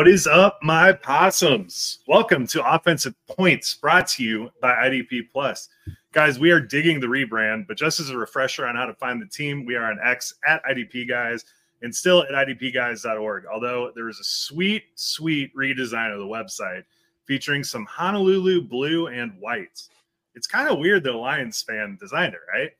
[0.00, 1.98] What is up, my possums?
[2.08, 5.68] Welcome to Offensive Points, brought to you by IDP Plus.
[6.12, 9.20] Guys, we are digging the rebrand, but just as a refresher on how to find
[9.20, 11.44] the team, we are on X at IDP Guys
[11.82, 13.44] and still at IDPGuys.org.
[13.52, 16.84] Although there is a sweet, sweet redesign of the website
[17.26, 19.82] featuring some Honolulu blue and white.
[20.34, 22.70] It's kind of weird a Lions fan designed it, right?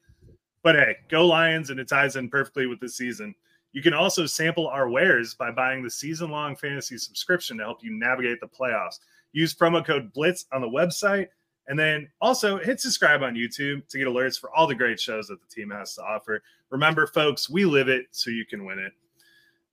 [0.62, 3.34] But hey, go Lions, and it ties in perfectly with the season.
[3.72, 7.82] You can also sample our wares by buying the season long fantasy subscription to help
[7.82, 8.98] you navigate the playoffs.
[9.32, 11.28] Use promo code BLITZ on the website.
[11.68, 15.28] And then also hit subscribe on YouTube to get alerts for all the great shows
[15.28, 16.42] that the team has to offer.
[16.70, 18.92] Remember, folks, we live it so you can win it.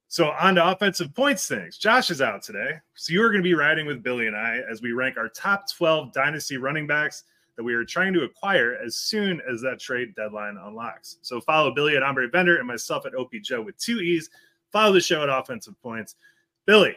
[0.09, 1.77] So, on to offensive points things.
[1.77, 2.73] Josh is out today.
[2.93, 5.27] So, you are going to be riding with Billy and I as we rank our
[5.27, 7.23] top 12 dynasty running backs
[7.57, 11.17] that we are trying to acquire as soon as that trade deadline unlocks.
[11.23, 14.29] So follow Billy at Hombrevender and myself at OP Joe with two E's.
[14.71, 16.15] Follow the show at Offensive Points.
[16.65, 16.95] Billy,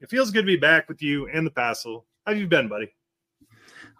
[0.00, 2.06] it feels good to be back with you and the Passel.
[2.24, 2.92] How have you been, buddy?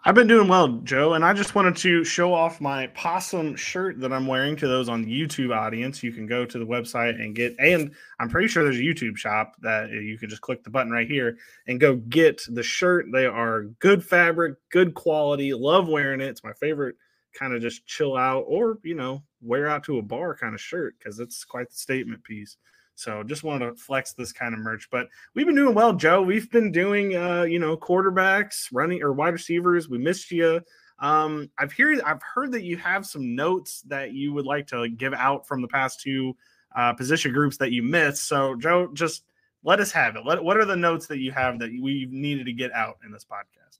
[0.05, 3.99] I've been doing well, Joe, and I just wanted to show off my possum shirt
[3.99, 6.01] that I'm wearing to those on the YouTube audience.
[6.01, 9.17] You can go to the website and get, and I'm pretty sure there's a YouTube
[9.17, 13.07] shop that you can just click the button right here and go get the shirt.
[13.11, 15.53] They are good fabric, good quality.
[15.53, 16.29] Love wearing it.
[16.29, 16.95] It's my favorite
[17.37, 20.61] kind of just chill out or, you know, wear out to a bar kind of
[20.61, 22.55] shirt because it's quite the statement piece.
[22.99, 24.89] So just wanted to flex this kind of merch.
[24.91, 26.21] But we've been doing well, Joe.
[26.21, 29.87] We've been doing uh, you know, quarterbacks, running or wide receivers.
[29.87, 30.61] We missed you.
[30.99, 34.89] Um, I've heard I've heard that you have some notes that you would like to
[34.89, 36.35] give out from the past two
[36.75, 38.25] uh, position groups that you missed.
[38.25, 39.23] So, Joe, just
[39.63, 40.25] let us have it.
[40.25, 43.11] Let, what are the notes that you have that we needed to get out in
[43.11, 43.79] this podcast?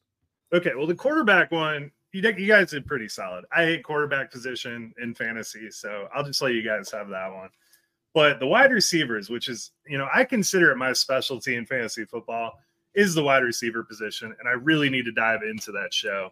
[0.54, 3.46] Okay, well, the quarterback one, you, you guys did pretty solid.
[3.52, 7.50] I hate quarterback position in fantasy, so I'll just let you guys have that one.
[8.14, 12.06] But the wide receivers, which is, you know, I consider it my specialty in fantasy
[12.06, 12.60] football,
[12.96, 14.36] is the wide receiver position.
[14.40, 16.32] And I really need to dive into that show.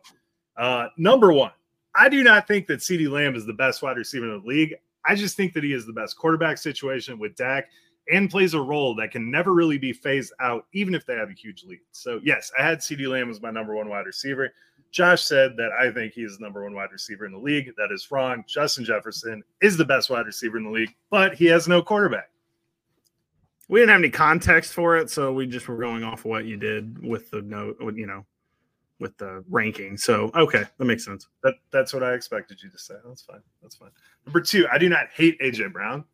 [0.58, 1.52] Uh, number one,
[1.94, 4.76] I do not think that CeeDee Lamb is the best wide receiver in the league.
[5.06, 7.70] I just think that he is the best quarterback situation with Dak
[8.12, 11.30] and plays a role that can never really be phased out, even if they have
[11.30, 11.80] a huge lead.
[11.92, 14.54] So, yes, I had CeeDee Lamb as my number one wide receiver.
[14.92, 17.72] Josh said that I think he is the number one wide receiver in the league.
[17.78, 18.44] That is wrong.
[18.48, 22.30] Justin Jefferson is the best wide receiver in the league, but he has no quarterback.
[23.70, 26.56] We didn't have any context for it, so we just were going off what you
[26.56, 28.26] did with the note, you know,
[29.00, 29.98] with the ranking.
[29.98, 31.28] So okay, that makes sense.
[31.44, 32.96] That that's what I expected you to say.
[33.06, 33.42] That's fine.
[33.62, 33.92] That's fine.
[34.26, 36.06] Number two, I do not hate AJ Brown,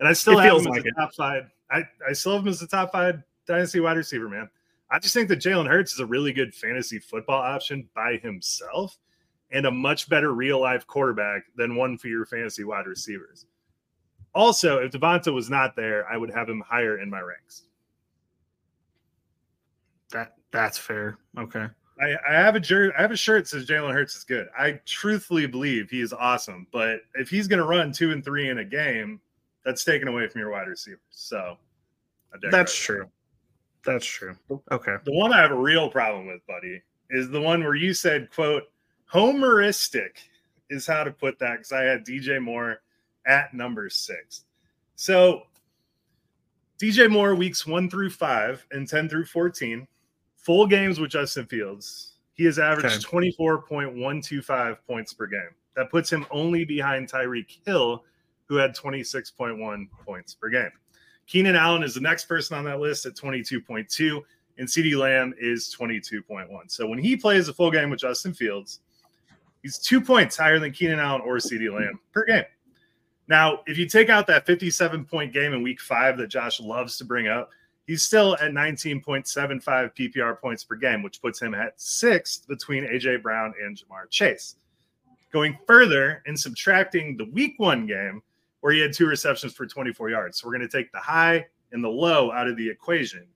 [0.00, 1.50] and I still it have him like as a top five.
[1.70, 4.48] I I still have him as the top five dynasty wide receiver, man.
[4.92, 8.98] I just think that Jalen Hurts is a really good fantasy football option by himself
[9.50, 13.46] and a much better real life quarterback than one for your fantasy wide receivers.
[14.34, 17.62] Also, if Devonta was not there, I would have him higher in my ranks.
[20.10, 21.16] That that's fair.
[21.38, 21.66] Okay.
[21.98, 22.94] I, I have a shirt.
[22.98, 24.48] I have a shirt that says Jalen Hurts is good.
[24.58, 26.66] I truthfully believe he is awesome.
[26.70, 29.20] But if he's going to run two and three in a game,
[29.64, 31.00] that's taken away from your wide receivers.
[31.10, 31.56] So
[32.50, 33.08] that's true.
[33.84, 34.36] That's true.
[34.70, 34.96] Okay.
[35.04, 38.30] The one I have a real problem with, buddy, is the one where you said,
[38.30, 38.64] quote,
[39.12, 40.10] homeristic
[40.70, 42.80] is how to put that because I had DJ Moore
[43.26, 44.44] at number six.
[44.94, 45.42] So
[46.80, 49.86] DJ Moore weeks one through five and 10 through 14,
[50.36, 52.14] full games with Justin Fields.
[52.34, 53.30] He has averaged okay.
[53.38, 55.50] 24.125 points per game.
[55.76, 58.04] That puts him only behind Tyreek Hill,
[58.46, 60.70] who had 26.1 points per game.
[61.26, 64.22] Keenan Allen is the next person on that list at 22.2,
[64.58, 66.48] and CeeDee Lamb is 22.1.
[66.70, 68.80] So when he plays a full game with Justin Fields,
[69.62, 72.44] he's two points higher than Keenan Allen or CeeDee Lamb per game.
[73.28, 76.98] Now, if you take out that 57 point game in week five that Josh loves
[76.98, 77.50] to bring up,
[77.86, 83.22] he's still at 19.75 PPR points per game, which puts him at sixth between AJ
[83.22, 84.56] Brown and Ja'Marr Chase.
[85.32, 88.22] Going further and subtracting the week one game,
[88.62, 90.38] where he had two receptions for 24 yards.
[90.38, 93.26] So we're going to take the high and the low out of the equation.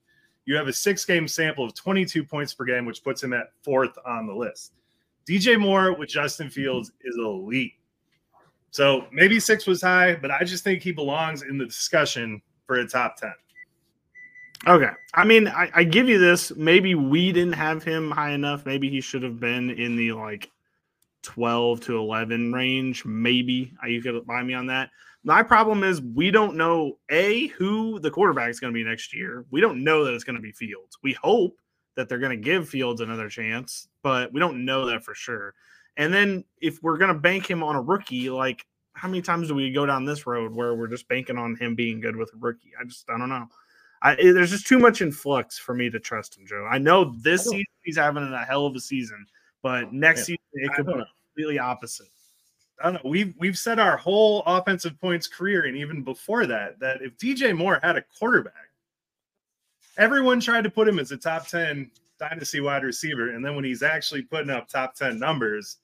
[0.44, 3.48] You have a six game sample of 22 points per game, which puts him at
[3.62, 4.72] fourth on the list.
[5.28, 7.08] DJ Moore with Justin Fields mm-hmm.
[7.08, 7.74] is elite.
[8.70, 12.76] So maybe six was high, but I just think he belongs in the discussion for
[12.76, 13.32] a top 10.
[14.68, 14.90] Okay.
[15.14, 16.54] I mean, I, I, give you this.
[16.56, 18.64] Maybe we didn't have him high enough.
[18.64, 20.50] Maybe he should have been in the like
[21.26, 23.04] 12 to 11 range.
[23.04, 24.90] Maybe uh, you could buy me on that.
[25.24, 29.12] My problem is we don't know a who the quarterback is going to be next
[29.12, 29.44] year.
[29.50, 30.98] We don't know that it's going to be Fields.
[31.02, 31.58] We hope
[31.96, 35.54] that they're going to give Fields another chance, but we don't know that for sure.
[35.96, 39.48] And then if we're going to bank him on a rookie, like how many times
[39.48, 42.32] do we go down this road where we're just banking on him being good with
[42.32, 42.72] a rookie?
[42.80, 43.48] I just I don't know.
[44.02, 46.68] I, there's just too much in flux for me to trust him, Joe.
[46.70, 49.26] I know this season he's having a hell of a season,
[49.62, 51.02] but next season it could be
[51.36, 52.08] completely opposite.
[52.80, 53.10] I don't know.
[53.10, 57.56] We've we've said our whole offensive points career, and even before that, that if DJ
[57.56, 58.70] Moore had a quarterback,
[59.96, 63.30] everyone tried to put him as a top 10 dynasty wide receiver.
[63.30, 65.78] And then when he's actually putting up top 10 numbers,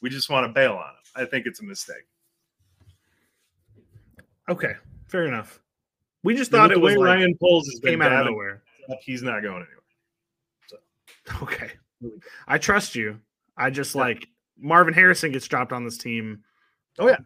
[0.00, 0.94] we just want to bail on him.
[1.16, 2.06] I think it's a mistake.
[4.48, 4.74] Okay,
[5.08, 5.60] fair enough.
[6.22, 8.62] We just thought it was like, Ryan Poles has came out of nowhere.
[9.02, 9.66] He's not going anywhere.
[10.68, 10.76] So.
[11.42, 11.72] Okay,
[12.46, 13.18] I trust you.
[13.56, 14.02] I just yeah.
[14.02, 14.28] like
[14.60, 16.42] Marvin Harrison gets dropped on this team.
[16.98, 17.18] Oh yeah,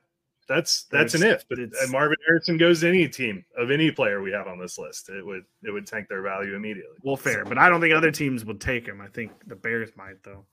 [0.48, 1.48] that's that's an if.
[1.48, 4.78] But uh, Marvin Harrison goes to any team of any player we have on this
[4.78, 6.96] list, it would it would tank their value immediately.
[7.02, 9.00] Well, fair, but I don't think other teams would take him.
[9.00, 10.44] I think the Bears might though.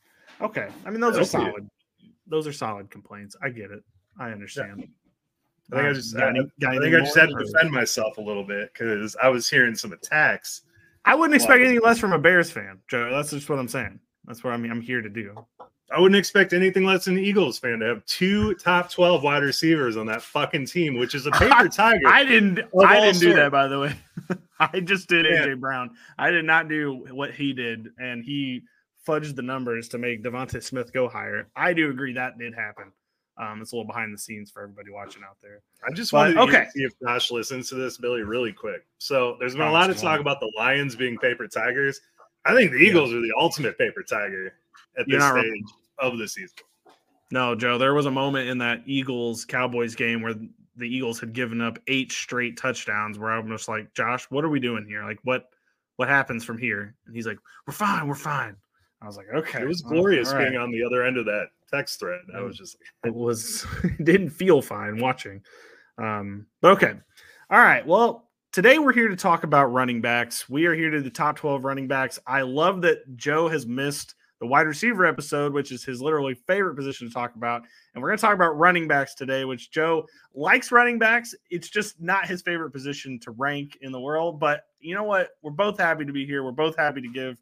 [0.42, 1.70] Okay, I mean those are solid.
[2.28, 3.36] Those are solid complaints.
[3.42, 3.84] I get it.
[4.20, 4.80] I understand.
[4.80, 4.86] Yeah.
[5.72, 8.22] I think uh, I just, I, I, think I just had to defend myself a
[8.22, 10.62] little bit because I was hearing some attacks.
[11.06, 13.10] I wouldn't expect anything less from a Bears fan, Joe.
[13.12, 14.00] That's just what I'm saying.
[14.26, 15.46] That's what I'm, I'm here to do.
[15.92, 19.44] I wouldn't expect anything less than an Eagles fan to have two top 12 wide
[19.44, 22.08] receivers on that fucking team, which is a paper tiger.
[22.08, 23.96] I didn't I didn't do that by the way.
[24.60, 25.46] I just did yeah.
[25.46, 25.92] AJ Brown.
[26.18, 28.62] I did not do what he did, and he
[29.08, 31.48] fudged the numbers to make DeVonta Smith go higher.
[31.56, 32.92] I do agree that did happen.
[33.38, 35.62] Um, it's a little behind the scenes for everybody watching out there.
[35.88, 38.86] I just wanted but, to see if Josh listens to this, Billy, really quick.
[38.98, 42.02] So there's been a lot of talk about the Lions being paper tigers.
[42.46, 43.18] I think the Eagles yeah.
[43.18, 44.54] are the ultimate paper tiger
[44.98, 45.64] at this stage right.
[46.00, 46.56] of the season.
[47.32, 51.34] No, Joe, there was a moment in that Eagles Cowboys game where the Eagles had
[51.34, 55.04] given up eight straight touchdowns where I'm just like, Josh, what are we doing here?
[55.04, 55.46] Like what
[55.98, 56.96] what happens from here?
[57.06, 57.38] And he's like,
[57.68, 58.56] We're fine, we're fine.
[59.02, 59.62] I was like, okay.
[59.62, 60.50] It was glorious right.
[60.50, 62.22] being on the other end of that text thread.
[62.36, 65.42] I was just it was it didn't feel fine watching.
[65.98, 66.94] Um, but okay.
[67.50, 67.86] All right.
[67.86, 70.50] Well, today we're here to talk about running backs.
[70.50, 72.20] We are here to the top 12 running backs.
[72.26, 76.76] I love that Joe has missed the wide receiver episode, which is his literally favorite
[76.76, 77.64] position to talk about.
[77.94, 81.36] And we're going to talk about running backs today, which Joe likes running backs.
[81.50, 84.40] It's just not his favorite position to rank in the world.
[84.40, 85.32] But you know what?
[85.42, 86.44] We're both happy to be here.
[86.44, 87.38] We're both happy to give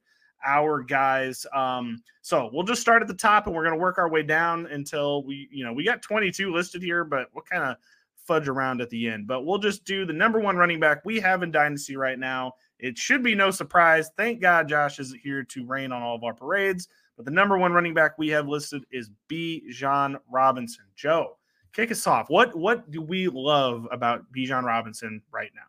[0.45, 1.45] our guys.
[1.53, 4.23] Um, so we'll just start at the top and we're going to work our way
[4.23, 7.77] down until we, you know, we got 22 listed here, but we'll kind of
[8.15, 9.27] fudge around at the end.
[9.27, 12.53] But we'll just do the number one running back we have in Dynasty right now
[12.79, 14.11] it should be no surprise.
[14.17, 16.87] Thank God Josh is here to rain on all of our parades.
[17.15, 19.63] But the number one running back we have listed is B.
[19.67, 20.85] Bijan Robinson.
[20.95, 21.37] Joe,
[21.73, 22.29] kick us off.
[22.29, 24.47] What what do we love about B.
[24.47, 25.61] Bijan Robinson right now?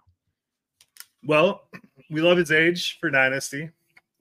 [1.26, 1.62] Well,
[2.10, 3.70] we love his age for Dynasty.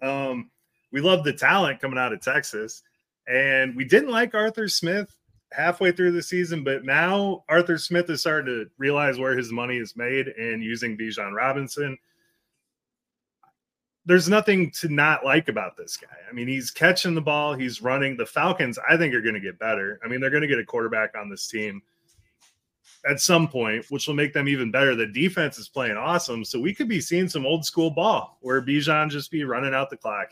[0.01, 0.49] Um,
[0.91, 2.83] we love the talent coming out of Texas.
[3.27, 5.13] And we didn't like Arthur Smith
[5.51, 9.77] halfway through the season, but now Arthur Smith is starting to realize where his money
[9.77, 11.97] is made and using Bijan Robinson
[14.07, 16.07] there's nothing to not like about this guy.
[16.29, 18.15] I mean, he's catching the ball, he's running.
[18.15, 19.99] The Falcons, I think, are going to get better.
[20.03, 21.81] I mean, they're going to get a quarterback on this team
[23.07, 24.95] at some point, which will make them even better.
[24.95, 26.45] The defense is playing awesome.
[26.45, 29.89] So we could be seeing some old school ball where Bijan just be running out
[29.89, 30.29] the clock.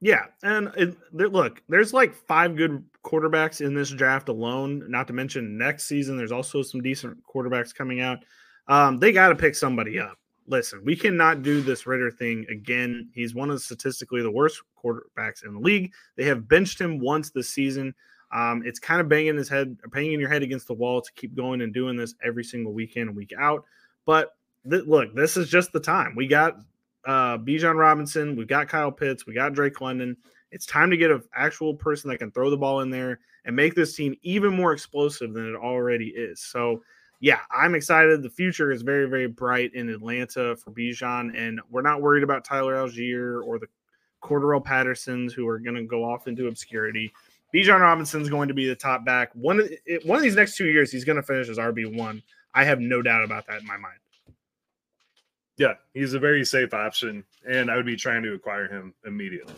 [0.00, 0.24] Yeah.
[0.42, 5.56] And it, look, there's like five good quarterbacks in this draft alone, not to mention
[5.56, 6.16] next season.
[6.16, 8.18] There's also some decent quarterbacks coming out.
[8.66, 10.18] Um, they got to pick somebody up
[10.52, 13.08] listen, we cannot do this Ridder thing again.
[13.14, 15.92] He's one of statistically the worst quarterbacks in the league.
[16.16, 17.94] They have benched him once this season.
[18.32, 21.34] Um, it's kind of banging his head, banging your head against the wall to keep
[21.34, 23.64] going and doing this every single weekend week out.
[24.04, 24.36] But
[24.70, 26.14] th- look, this is just the time.
[26.14, 26.58] We got
[27.06, 30.16] uh, Bijan Robinson, we've got Kyle Pitts, we got Drake London.
[30.50, 33.56] It's time to get an actual person that can throw the ball in there and
[33.56, 36.42] make this team even more explosive than it already is.
[36.42, 36.82] So
[37.22, 38.20] yeah, I'm excited.
[38.20, 42.44] The future is very, very bright in Atlanta for Bijan, and we're not worried about
[42.44, 43.68] Tyler Allgeier or the
[44.20, 47.12] Cordarrelle Pattersons who are going to go off into obscurity.
[47.54, 49.30] Bijan Robinson's going to be the top back.
[49.34, 49.70] One of
[50.04, 52.24] one of these next two years, he's going to finish as RB one.
[52.54, 53.98] I have no doubt about that in my mind.
[55.56, 59.54] Yeah, he's a very safe option, and I would be trying to acquire him immediately.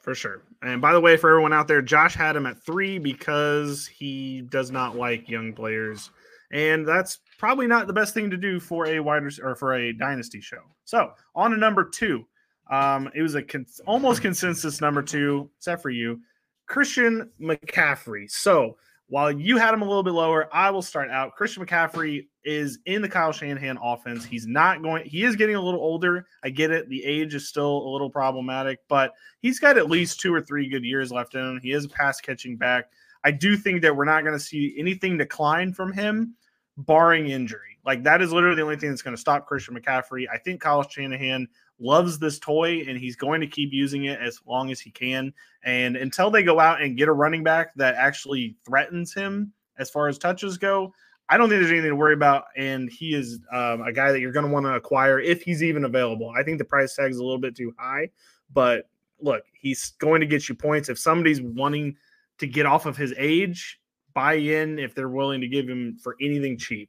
[0.00, 0.40] For sure.
[0.62, 4.40] And by the way, for everyone out there, Josh had him at three because he
[4.48, 6.10] does not like young players
[6.54, 9.92] and that's probably not the best thing to do for a wide or for a
[9.92, 10.62] dynasty show.
[10.84, 12.24] So on to number two,
[12.70, 16.20] um, it was a con- almost consensus number two, except for you,
[16.66, 18.30] Christian McCaffrey.
[18.30, 18.76] So
[19.08, 21.34] while you had him a little bit lower, I will start out.
[21.34, 24.24] Christian McCaffrey is in the Kyle Shanahan offense.
[24.24, 26.24] He's not going, he is getting a little older.
[26.44, 26.88] I get it.
[26.88, 30.68] The age is still a little problematic, but he's got at least two or three
[30.68, 31.60] good years left in him.
[31.60, 32.90] He is a pass catching back.
[33.24, 36.34] I do think that we're not going to see anything decline from him,
[36.76, 37.78] barring injury.
[37.84, 40.26] Like that is literally the only thing that's going to stop Christian McCaffrey.
[40.32, 44.40] I think Kyle Shanahan loves this toy and he's going to keep using it as
[44.46, 45.32] long as he can.
[45.64, 49.90] And until they go out and get a running back that actually threatens him as
[49.90, 50.94] far as touches go,
[51.28, 52.44] I don't think there's anything to worry about.
[52.56, 55.62] And he is um, a guy that you're going to want to acquire if he's
[55.62, 56.32] even available.
[56.36, 58.10] I think the price tag is a little bit too high,
[58.52, 58.88] but
[59.20, 60.88] look, he's going to get you points.
[60.88, 61.96] If somebody's wanting
[62.38, 63.80] to get off of his age,
[64.14, 66.88] buy in if they're willing to give him for anything cheap.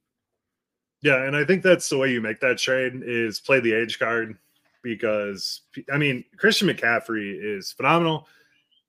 [1.01, 4.00] Yeah, and I think that's the way you make that trade is play the age
[4.00, 4.38] card
[4.82, 8.27] because I mean Christian McCaffrey is phenomenal.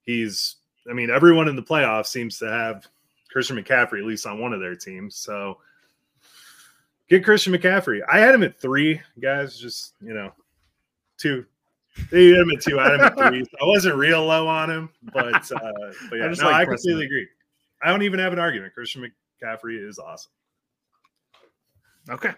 [0.02, 0.56] He's
[0.88, 2.86] I mean everyone in the playoffs seems to have
[3.30, 5.16] Christian McCaffrey at least on one of their teams.
[5.16, 5.58] So
[7.08, 8.00] get Christian McCaffrey.
[8.10, 10.32] I had him at three guys, just you know,
[11.18, 11.44] two.
[12.10, 12.78] They had him at two.
[12.78, 13.44] I had him at three.
[13.60, 15.72] I wasn't real low on him, but uh,
[16.10, 17.28] but yeah, I no, like I completely agree.
[17.82, 18.74] I don't even have an argument.
[18.74, 19.02] Christian
[19.42, 20.32] McCaffrey is awesome.
[22.08, 22.32] Okay.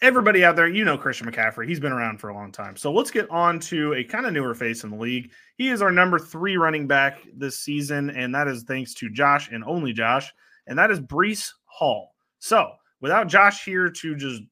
[0.00, 1.68] Everybody out there, you know Christian McCaffrey.
[1.68, 2.76] He's been around for a long time.
[2.76, 5.30] So let's get on to a kind of newer face in the league.
[5.56, 9.50] He is our number three running back this season, and that is thanks to Josh
[9.50, 10.32] and only Josh,
[10.66, 12.14] and that is Breece Hall.
[12.40, 14.42] So without Josh here to just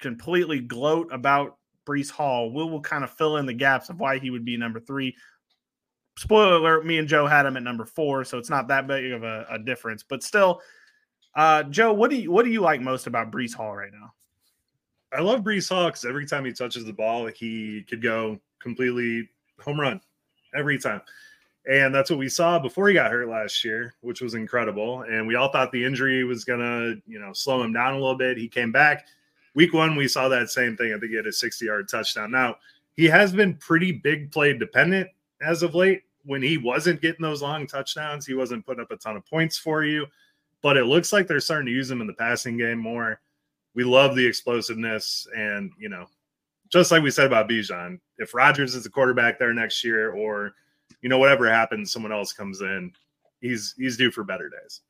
[0.00, 4.20] completely gloat about Breece Hall, we will kind of fill in the gaps of why
[4.20, 5.16] he would be number three.
[6.16, 9.12] Spoiler alert, me and Joe had him at number four, so it's not that big
[9.12, 10.02] of a, a difference.
[10.02, 10.60] But still,
[11.34, 14.12] uh, Joe, what do you what do you like most about Breece Hall right now?
[15.12, 19.28] I love Breece Hall because every time he touches the ball, he could go completely
[19.60, 20.00] home run
[20.54, 21.00] every time.
[21.70, 25.02] And that's what we saw before he got hurt last year, which was incredible.
[25.02, 28.16] And we all thought the injury was gonna, you know, slow him down a little
[28.16, 28.36] bit.
[28.36, 29.06] He came back.
[29.54, 30.92] Week one, we saw that same thing.
[30.92, 32.30] I think he had a 60 yard touchdown.
[32.30, 32.56] Now,
[32.96, 35.08] he has been pretty big play dependent
[35.42, 36.02] as of late.
[36.24, 39.58] When he wasn't getting those long touchdowns, he wasn't putting up a ton of points
[39.58, 40.06] for you
[40.62, 43.20] but it looks like they're starting to use him in the passing game more.
[43.74, 46.06] We love the explosiveness, and you know,
[46.70, 50.54] just like we said about Bijan, if Rodgers is the quarterback there next year, or
[51.02, 52.92] you know whatever happens, someone else comes in,
[53.40, 54.80] he's he's due for better days.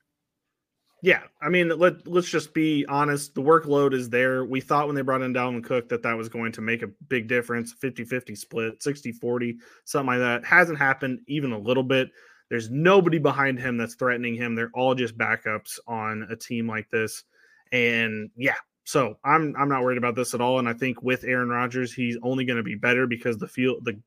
[1.04, 3.34] Yeah, I mean, let let's just be honest.
[3.34, 4.44] The workload is there.
[4.44, 6.90] We thought when they brought in Dalvin Cook that that was going to make a
[7.08, 10.44] big difference 50 50 split, 60 40, something like that.
[10.44, 12.10] Hasn't happened even a little bit.
[12.50, 14.54] There's nobody behind him that's threatening him.
[14.54, 17.24] They're all just backups on a team like this.
[17.72, 20.60] And yeah, so I'm I'm not worried about this at all.
[20.60, 23.84] And I think with Aaron Rodgers, he's only going to be better because the field
[23.84, 24.00] the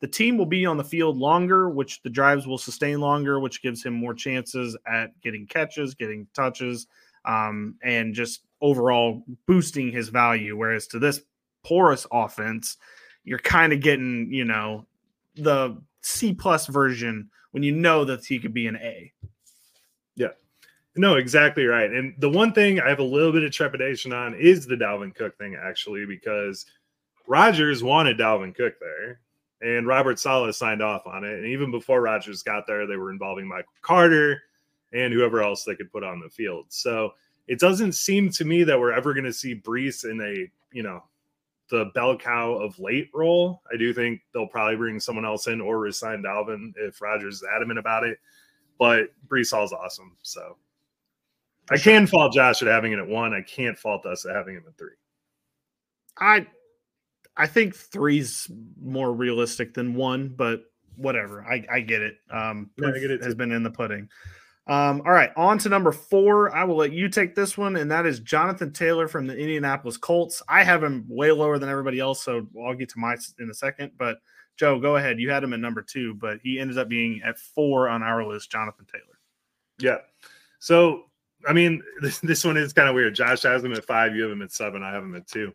[0.00, 3.62] the team will be on the field longer, which the drives will sustain longer, which
[3.62, 6.86] gives him more chances at getting catches, getting touches,
[7.26, 10.56] um, and just overall boosting his value.
[10.56, 11.20] Whereas to this
[11.62, 12.78] porous offense,
[13.24, 14.86] you're kind of getting, you know,
[15.36, 19.12] the C plus version when you know that he could be an A.
[20.16, 20.28] Yeah.
[20.96, 21.90] No, exactly right.
[21.90, 25.14] And the one thing I have a little bit of trepidation on is the Dalvin
[25.14, 26.64] Cook thing, actually, because
[27.28, 29.20] Rodgers wanted Dalvin Cook there,
[29.62, 31.34] and Robert Saleh signed off on it.
[31.34, 34.42] And even before Rodgers got there, they were involving Michael Carter
[34.92, 36.66] and whoever else they could put on the field.
[36.68, 37.12] So
[37.46, 40.82] it doesn't seem to me that we're ever going to see Breece in a you
[40.82, 41.02] know
[41.70, 43.62] the bell cow of late role.
[43.72, 47.48] I do think they'll probably bring someone else in or resign Dalvin if Rodgers is
[47.54, 48.18] adamant about it.
[48.78, 50.16] But Breece Hall's awesome.
[50.22, 50.56] So
[51.70, 53.32] I can fault Josh at having it at one.
[53.32, 54.90] I can't fault us at having him at three.
[56.18, 56.46] I
[57.40, 60.64] I think three's more realistic than one, but
[60.96, 61.42] whatever.
[61.42, 62.16] I, I get it.
[62.30, 63.22] Um, yeah, I get it.
[63.22, 64.10] Has been in the pudding.
[64.66, 66.54] Um, all right, on to number four.
[66.54, 69.96] I will let you take this one, and that is Jonathan Taylor from the Indianapolis
[69.96, 70.42] Colts.
[70.48, 73.54] I have him way lower than everybody else, so I'll get to my in a
[73.54, 73.92] second.
[73.98, 74.18] But
[74.58, 75.18] Joe, go ahead.
[75.18, 78.22] You had him at number two, but he ended up being at four on our
[78.22, 78.52] list.
[78.52, 79.18] Jonathan Taylor.
[79.78, 79.98] Yeah.
[80.58, 81.04] So
[81.48, 83.14] I mean, this, this one is kind of weird.
[83.14, 84.14] Josh has him at five.
[84.14, 84.82] You have him at seven.
[84.82, 85.52] I have him at two.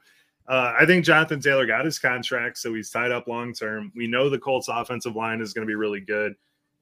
[0.48, 3.92] Uh, I think Jonathan Taylor got his contract, so he's tied up long term.
[3.96, 6.36] We know the Colts' offensive line is going to be really good.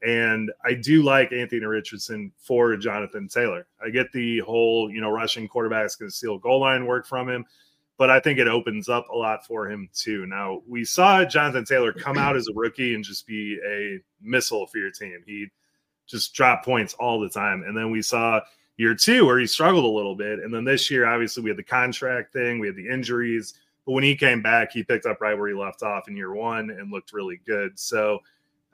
[0.05, 3.65] And I do like Anthony Richardson for Jonathan Taylor.
[3.81, 7.29] I get the whole, you know, rushing quarterbacks going to steal goal line work from
[7.29, 7.45] him,
[7.97, 10.25] but I think it opens up a lot for him too.
[10.25, 14.67] Now, we saw Jonathan Taylor come out as a rookie and just be a missile
[14.67, 15.23] for your team.
[15.25, 15.47] He
[16.05, 17.63] just dropped points all the time.
[17.65, 18.41] And then we saw
[18.77, 20.39] year two where he struggled a little bit.
[20.39, 23.55] And then this year, obviously, we had the contract thing, we had the injuries.
[23.85, 26.33] But when he came back, he picked up right where he left off in year
[26.33, 27.77] one and looked really good.
[27.77, 28.19] So,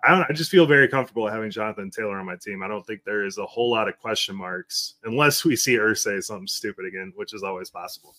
[0.03, 0.25] I don't.
[0.29, 2.63] I just feel very comfortable having Jonathan Taylor on my team.
[2.63, 6.23] I don't think there is a whole lot of question marks unless we see Irsay
[6.23, 8.15] something stupid again, which is always possible.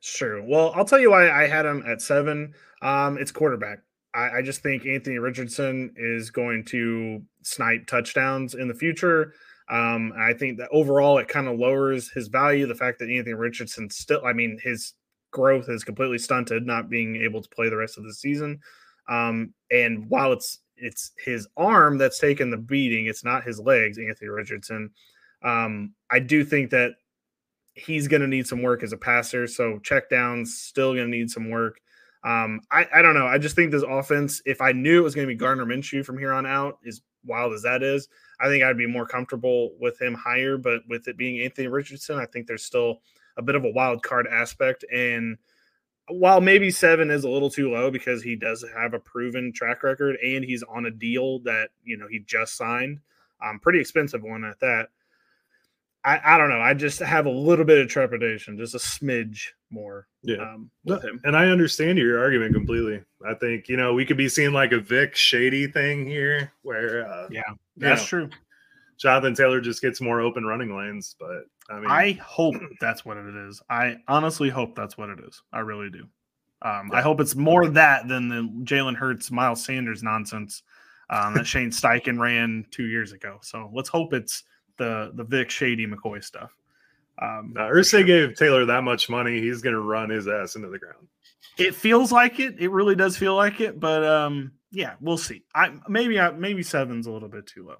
[0.00, 0.42] Sure.
[0.42, 2.54] Well, I'll tell you why I had him at seven.
[2.82, 3.80] Um, it's quarterback.
[4.14, 9.34] I, I just think Anthony Richardson is going to snipe touchdowns in the future.
[9.70, 12.66] Um, I think that overall it kind of lowers his value.
[12.66, 14.94] The fact that Anthony Richardson still, I mean, his
[15.30, 18.58] growth is completely stunted, not being able to play the rest of the season.
[19.08, 23.98] Um, and while it's it's his arm that's taken the beating, it's not his legs,
[23.98, 24.90] Anthony Richardson.
[25.42, 26.92] Um, I do think that
[27.74, 29.46] he's going to need some work as a passer.
[29.46, 31.80] So check downs still going to need some work.
[32.24, 33.26] Um, I, I don't know.
[33.26, 36.04] I just think this offense, if I knew it was going to be Gardner Minshew
[36.04, 38.08] from here on out, as wild as that is,
[38.40, 40.56] I think I'd be more comfortable with him higher.
[40.56, 43.00] But with it being Anthony Richardson, I think there's still
[43.36, 44.84] a bit of a wild card aspect.
[44.92, 45.38] And
[46.08, 49.82] while maybe seven is a little too low because he does have a proven track
[49.82, 53.00] record and he's on a deal that you know he just signed,
[53.44, 54.88] um, pretty expensive one at that.
[56.04, 56.60] I, I don't know.
[56.60, 60.06] I just have a little bit of trepidation, just a smidge more.
[60.22, 60.36] Yeah.
[60.36, 61.20] Um, with him.
[61.24, 63.02] And I understand your argument completely.
[63.26, 67.06] I think, you know, we could be seeing like a Vick Shady thing here where,
[67.06, 67.42] uh, yeah,
[67.76, 68.30] that's know, true.
[68.98, 71.16] Jonathan Taylor just gets more open running lanes.
[71.18, 73.62] But I mean, I hope that's what it is.
[73.70, 75.42] I honestly hope that's what it is.
[75.52, 76.06] I really do.
[76.62, 76.98] Um, yeah.
[76.98, 80.62] I hope it's more that than the Jalen Hurts, Miles Sanders nonsense
[81.08, 83.38] um, that Shane Steichen ran two years ago.
[83.42, 84.44] So let's hope it's
[84.76, 86.50] the the Vick Shady McCoy stuff.
[87.20, 88.02] Um, Irsay sure.
[88.04, 91.06] gave Taylor that much money, he's going to run his ass into the ground.
[91.58, 92.58] It feels like it.
[92.58, 93.78] It really does feel like it.
[93.78, 95.44] But um, yeah, we'll see.
[95.54, 97.76] I maybe I, maybe seven's a little bit too low.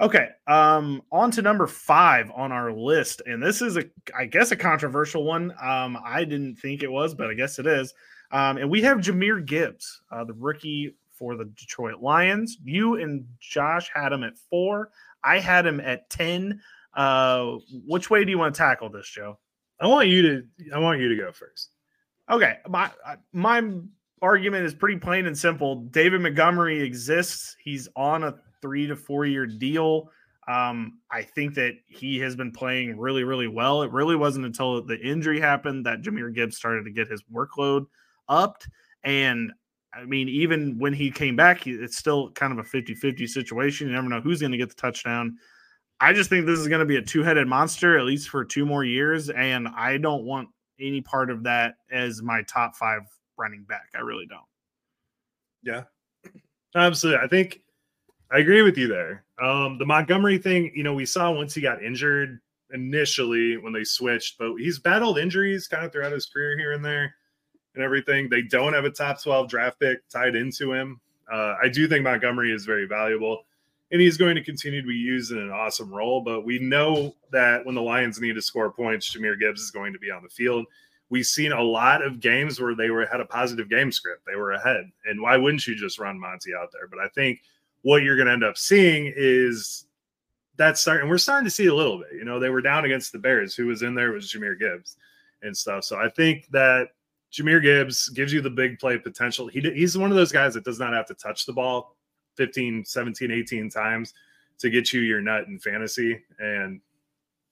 [0.00, 3.84] Okay, um, on to number five on our list, and this is a,
[4.16, 5.54] I guess, a controversial one.
[5.62, 7.94] Um, I didn't think it was, but I guess it is.
[8.32, 12.58] Um, and we have Jahmyr Gibbs, uh, the rookie for the Detroit Lions.
[12.64, 14.90] You and Josh had him at four.
[15.24, 16.60] I had him at 10.
[16.94, 19.38] Uh, which way do you want to tackle this, Joe?
[19.80, 21.70] I want you to I want you to go first.
[22.30, 22.58] Okay.
[22.68, 22.90] My
[23.32, 23.62] my
[24.22, 25.82] argument is pretty plain and simple.
[25.86, 27.56] David Montgomery exists.
[27.62, 30.10] He's on a three to four year deal.
[30.46, 33.82] Um, I think that he has been playing really, really well.
[33.82, 37.86] It really wasn't until the injury happened that Jahmyr Gibbs started to get his workload
[38.28, 38.68] upped.
[39.04, 39.52] And
[39.96, 43.88] I mean, even when he came back, it's still kind of a 50 50 situation.
[43.88, 45.36] You never know who's going to get the touchdown.
[46.00, 48.44] I just think this is going to be a two headed monster, at least for
[48.44, 49.30] two more years.
[49.30, 50.48] And I don't want
[50.80, 53.02] any part of that as my top five
[53.38, 53.88] running back.
[53.94, 54.42] I really don't.
[55.62, 55.84] Yeah,
[56.74, 57.24] absolutely.
[57.24, 57.60] I think
[58.30, 59.24] I agree with you there.
[59.40, 62.40] Um, the Montgomery thing, you know, we saw once he got injured
[62.72, 66.84] initially when they switched, but he's battled injuries kind of throughout his career here and
[66.84, 67.14] there
[67.74, 68.28] and everything.
[68.28, 71.00] They don't have a top 12 draft pick tied into him.
[71.30, 73.44] Uh, I do think Montgomery is very valuable
[73.94, 76.20] and he's going to continue to be used in an awesome role.
[76.20, 79.92] But we know that when the Lions need to score points, Jahmyr Gibbs is going
[79.92, 80.66] to be on the field.
[81.10, 84.22] We've seen a lot of games where they were had a positive game script.
[84.26, 84.90] They were ahead.
[85.04, 86.88] And why wouldn't you just run Monty out there?
[86.88, 87.42] But I think
[87.82, 89.86] what you're going to end up seeing is
[90.56, 92.08] that start, and we're starting to see a little bit.
[92.14, 93.54] You know, they were down against the Bears.
[93.54, 94.96] Who was in there was Jahmyr Gibbs
[95.42, 95.84] and stuff.
[95.84, 96.88] So I think that
[97.34, 99.48] Jahmyr Gibbs gives you the big play potential.
[99.48, 101.96] He, he's one of those guys that does not have to touch the ball
[102.36, 104.14] 15, 17, 18 times
[104.58, 106.22] to get you your nut in fantasy.
[106.38, 106.80] And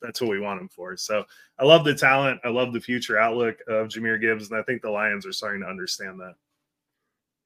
[0.00, 0.96] that's what we want him for.
[0.96, 1.24] So
[1.58, 2.40] I love the talent.
[2.44, 4.50] I love the future outlook of Jahmyr Gibbs.
[4.50, 6.34] And I think the Lions are starting to understand that.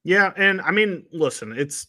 [0.04, 0.32] Yeah.
[0.36, 1.86] And I mean, listen, it's,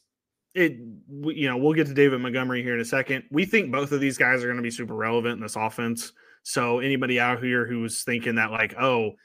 [0.55, 0.77] it,
[1.23, 3.25] you know, we'll get to David Montgomery here in a second.
[3.31, 6.13] We think both of these guys are going to be super relevant in this offense.
[6.43, 9.15] So anybody out here who's thinking that, like, oh,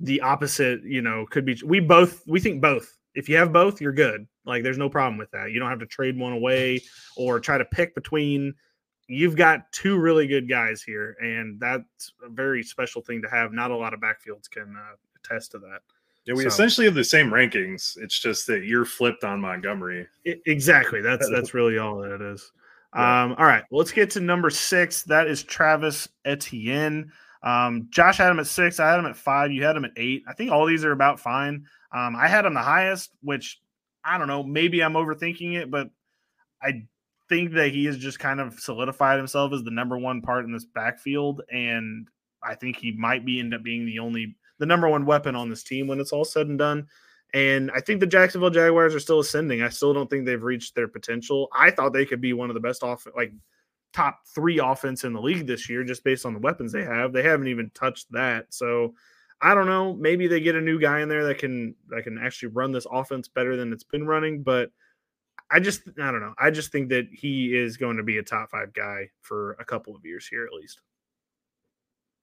[0.00, 2.96] the opposite, you know, could be we both we think both.
[3.14, 4.26] If you have both, you're good.
[4.44, 5.50] Like there's no problem with that.
[5.50, 6.82] You don't have to trade one away
[7.16, 8.54] or try to pick between.
[9.08, 13.52] You've got two really good guys here, and that's a very special thing to have.
[13.52, 15.80] Not a lot of backfields can uh, attest to that.
[16.26, 17.96] Yeah, we so, essentially have the same rankings.
[17.98, 20.08] It's just that you're flipped on Montgomery.
[20.24, 21.00] It, exactly.
[21.00, 22.52] That's that's really all that it is.
[22.94, 23.24] Yeah.
[23.24, 25.02] Um, all right, let's get to number six.
[25.02, 27.12] That is Travis Etienne.
[27.46, 28.80] Um, Josh had him at six.
[28.80, 29.52] I had him at five.
[29.52, 30.24] You had him at eight.
[30.28, 31.64] I think all these are about fine.
[31.94, 33.60] Um, I had him the highest, which
[34.04, 34.42] I don't know.
[34.42, 35.88] Maybe I'm overthinking it, but
[36.60, 36.82] I
[37.28, 40.52] think that he has just kind of solidified himself as the number one part in
[40.52, 42.08] this backfield, and
[42.42, 45.48] I think he might be end up being the only the number one weapon on
[45.48, 46.88] this team when it's all said and done.
[47.32, 49.62] And I think the Jacksonville Jaguars are still ascending.
[49.62, 51.48] I still don't think they've reached their potential.
[51.52, 53.32] I thought they could be one of the best off like
[53.96, 57.12] top three offense in the league this year just based on the weapons they have.
[57.12, 58.46] They haven't even touched that.
[58.50, 58.94] So
[59.40, 59.94] I don't know.
[59.94, 62.86] Maybe they get a new guy in there that can that can actually run this
[62.90, 64.42] offense better than it's been running.
[64.42, 64.70] But
[65.50, 66.34] I just I don't know.
[66.38, 69.64] I just think that he is going to be a top five guy for a
[69.64, 70.80] couple of years here at least.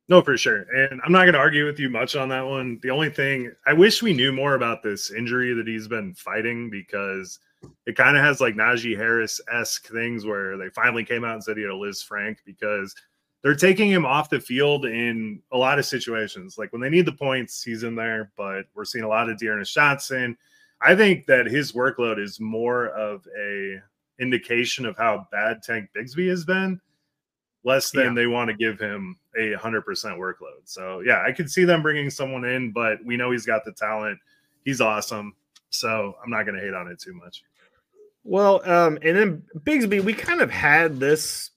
[0.10, 0.66] No, for sure.
[0.76, 2.78] And I'm not going to argue with you much on that one.
[2.84, 6.70] The only thing I wish we knew more about this injury that he's been fighting
[6.70, 7.40] because
[7.86, 11.44] it kind of has like Najee Harris esque things where they finally came out and
[11.44, 12.96] said he had a Lisfranc because
[13.42, 16.58] they're taking him off the field in a lot of situations.
[16.58, 19.38] Like when they need the points, he's in there, but we're seeing a lot of
[19.38, 20.38] D'Ernest Johnson.
[20.82, 23.82] I think that his workload is more of a
[24.20, 26.80] indication of how bad Tank Bigsby has been,
[27.66, 28.14] less than yeah.
[28.14, 30.62] they want to give him a hundred percent workload.
[30.66, 33.74] So yeah, I could see them bringing someone in, but we know he's got the
[33.74, 34.20] talent.
[34.64, 35.36] He's awesome.
[35.70, 37.44] So I'm not going to hate on it too much.
[38.24, 41.52] Well, um, and then Bigsby, we kind of had this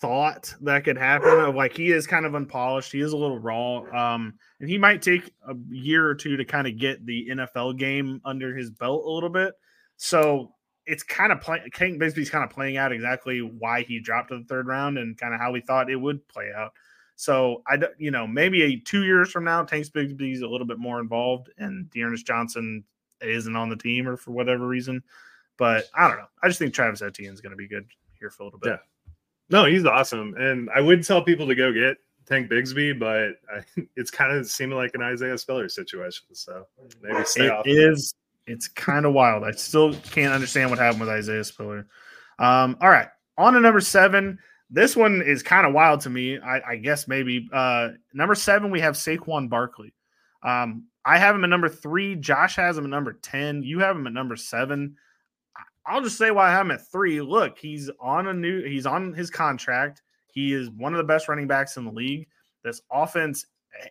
[0.00, 3.38] thought that could happen of like he is kind of unpolished, he is a little
[3.38, 7.28] raw, um, and he might take a year or two to kind of get the
[7.30, 9.54] NFL game under his belt a little bit.
[9.96, 10.52] So
[10.86, 11.68] it's kind of playing.
[11.72, 15.18] King Bigsby's kind of playing out exactly why he dropped to the third round and
[15.18, 16.72] kind of how we thought it would play out.
[17.16, 20.78] So I, you know, maybe a two years from now, Tank Bigsby's a little bit
[20.78, 22.84] more involved, and D'Ernest Johnson
[23.22, 25.02] isn't on the team or for whatever reason.
[25.58, 26.26] But I don't know.
[26.42, 27.86] I just think Travis Etienne is going to be good
[28.18, 28.70] here for a little bit.
[28.70, 29.12] Yeah.
[29.48, 33.82] No, he's awesome, and I would tell people to go get Tank Bigsby, but I,
[33.96, 36.26] it's kind of seeming like an Isaiah Spiller situation.
[36.32, 36.66] So
[37.00, 37.64] maybe stay it off.
[37.66, 38.14] Is
[38.46, 39.44] it's kind of wild.
[39.44, 41.86] I still can't understand what happened with Isaiah Spiller.
[42.38, 44.38] Um, all right, on to number seven.
[44.68, 46.40] This one is kind of wild to me.
[46.40, 49.94] I, I guess maybe uh, number seven we have Saquon Barkley.
[50.42, 52.16] Um, I have him at number three.
[52.16, 53.62] Josh has him at number ten.
[53.62, 54.96] You have him at number seven.
[55.86, 57.20] I'll just say why I'm at three.
[57.20, 60.02] Look, he's on a new, he's on his contract.
[60.32, 62.28] He is one of the best running backs in the league.
[62.64, 63.46] This offense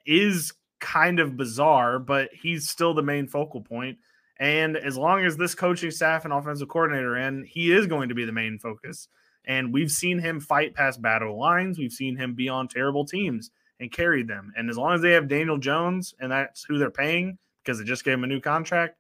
[0.06, 3.98] is kind of bizarre, but he's still the main focal point.
[4.38, 8.16] And as long as this coaching staff and offensive coordinator in, he is going to
[8.16, 9.08] be the main focus.
[9.46, 11.80] And we've seen him fight past battle lines.
[11.80, 14.52] We've seen him be on terrible teams and carry them.
[14.58, 17.86] And as long as they have Daniel Jones and that's who they're paying because they
[17.86, 18.98] just gave him a new contract,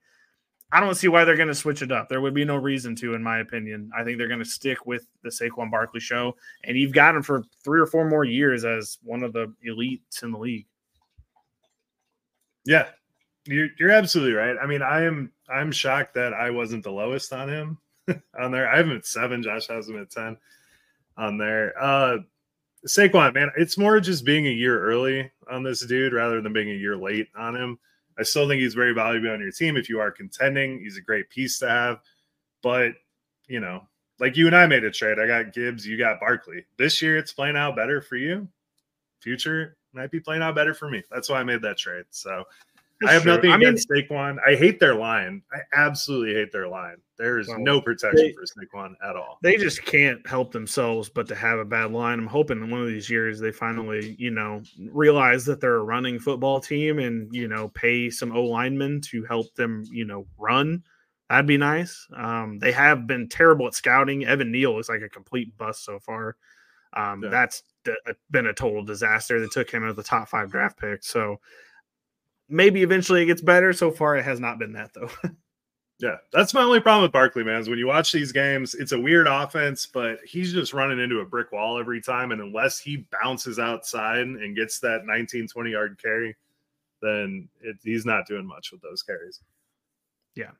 [0.71, 2.09] I don't see why they're going to switch it up.
[2.09, 3.91] There would be no reason to, in my opinion.
[3.97, 7.23] I think they're going to stick with the Saquon Barkley show, and you've got him
[7.23, 10.65] for three or four more years as one of the elites in the league.
[12.65, 12.87] Yeah,
[13.45, 14.57] you're, you're absolutely right.
[14.61, 17.77] I mean, I am I'm shocked that I wasn't the lowest on him
[18.39, 18.67] on there.
[18.67, 19.43] I have him at seven.
[19.43, 20.37] Josh has him at ten
[21.15, 21.73] on there.
[21.79, 22.17] Uh,
[22.87, 26.69] Saquon, man, it's more just being a year early on this dude rather than being
[26.69, 27.79] a year late on him.
[28.17, 30.79] I still think he's very valuable on your team if you are contending.
[30.79, 31.99] He's a great piece to have.
[32.63, 32.93] But,
[33.47, 33.87] you know,
[34.19, 35.19] like you and I made a trade.
[35.19, 36.65] I got Gibbs, you got Barkley.
[36.77, 38.47] This year it's playing out better for you.
[39.19, 41.03] Future might be playing out better for me.
[41.11, 42.05] That's why I made that trade.
[42.11, 42.43] So
[43.05, 44.37] I have nothing I against mean, Saquon.
[44.47, 45.41] I hate their line.
[45.51, 46.95] I absolutely hate their line.
[47.17, 49.37] There is well, no protection they, for Saquon at all.
[49.41, 52.19] They just can't help themselves but to have a bad line.
[52.19, 55.83] I'm hoping in one of these years they finally, you know, realize that they're a
[55.83, 60.25] running football team and you know pay some O linemen to help them, you know,
[60.37, 60.83] run.
[61.29, 62.07] That'd be nice.
[62.15, 64.25] Um, they have been terrible at scouting.
[64.25, 66.37] Evan Neal is like a complete bust so far.
[66.93, 67.29] Um, yeah.
[67.29, 67.63] That's
[68.31, 69.39] been a total disaster.
[69.39, 71.03] They took him as the top five draft pick.
[71.03, 71.39] So
[72.49, 73.73] maybe eventually it gets better.
[73.73, 75.09] So far, it has not been that though.
[75.99, 77.61] yeah, that's my only problem with Barkley, man.
[77.61, 81.19] Is when you watch these games, it's a weird offense, but he's just running into
[81.19, 82.31] a brick wall every time.
[82.31, 86.35] And unless he bounces outside and gets that 19, 20 yard carry,
[87.01, 89.41] then it, he's not doing much with those carries.
[90.35, 90.51] Yeah.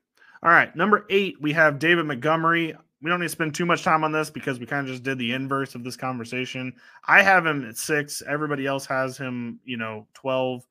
[0.42, 0.74] All right.
[0.74, 2.74] Number eight, we have David Montgomery.
[3.02, 5.02] We don't need to spend too much time on this because we kind of just
[5.02, 6.72] did the inverse of this conversation.
[7.06, 8.22] I have him at six.
[8.26, 10.66] Everybody else has him, you know, 12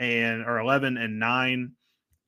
[0.00, 1.70] and or 11 and 9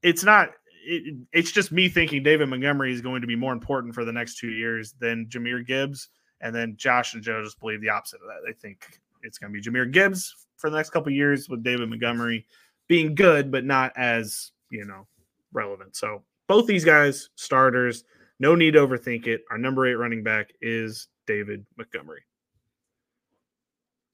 [0.02, 0.50] it's not
[0.84, 4.12] it, it's just me thinking david montgomery is going to be more important for the
[4.12, 6.10] next two years than jahmyr gibbs
[6.42, 8.46] and then josh and joe just believe the opposite of that.
[8.46, 11.88] They think it's going to be jahmyr gibbs for the next couple years with david
[11.88, 12.46] montgomery
[12.88, 15.06] being good but not as you know
[15.54, 15.96] relevant.
[15.96, 18.04] So both these guys starters
[18.38, 19.42] no need to overthink it.
[19.50, 22.22] Our number eight running back is david montgomery.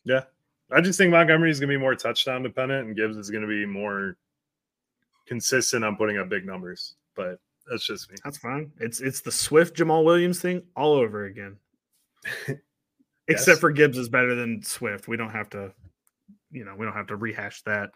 [0.04, 0.22] Yeah
[0.70, 3.42] I just think Montgomery is going to be more touchdown dependent, and Gibbs is going
[3.42, 4.16] to be more
[5.26, 6.94] consistent on putting up big numbers.
[7.16, 7.38] But
[7.70, 8.16] that's just me.
[8.24, 8.70] That's fine.
[8.78, 11.56] It's it's the Swift Jamaal Williams thing all over again.
[13.28, 13.60] Except yes.
[13.60, 15.06] for Gibbs is better than Swift.
[15.06, 15.72] We don't have to,
[16.50, 17.90] you know, we don't have to rehash that.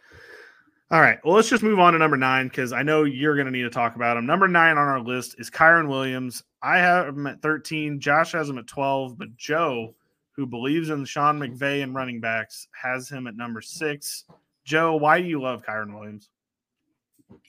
[0.90, 1.18] All right.
[1.24, 3.62] Well, let's just move on to number nine because I know you're going to need
[3.62, 4.26] to talk about him.
[4.26, 6.42] Number nine on our list is Kyren Williams.
[6.62, 7.98] I have him at 13.
[7.98, 9.94] Josh has him at 12, but Joe
[10.34, 14.24] who believes in Sean McVay and running backs, has him at number six.
[14.64, 16.30] Joe, why do you love Kyren Williams?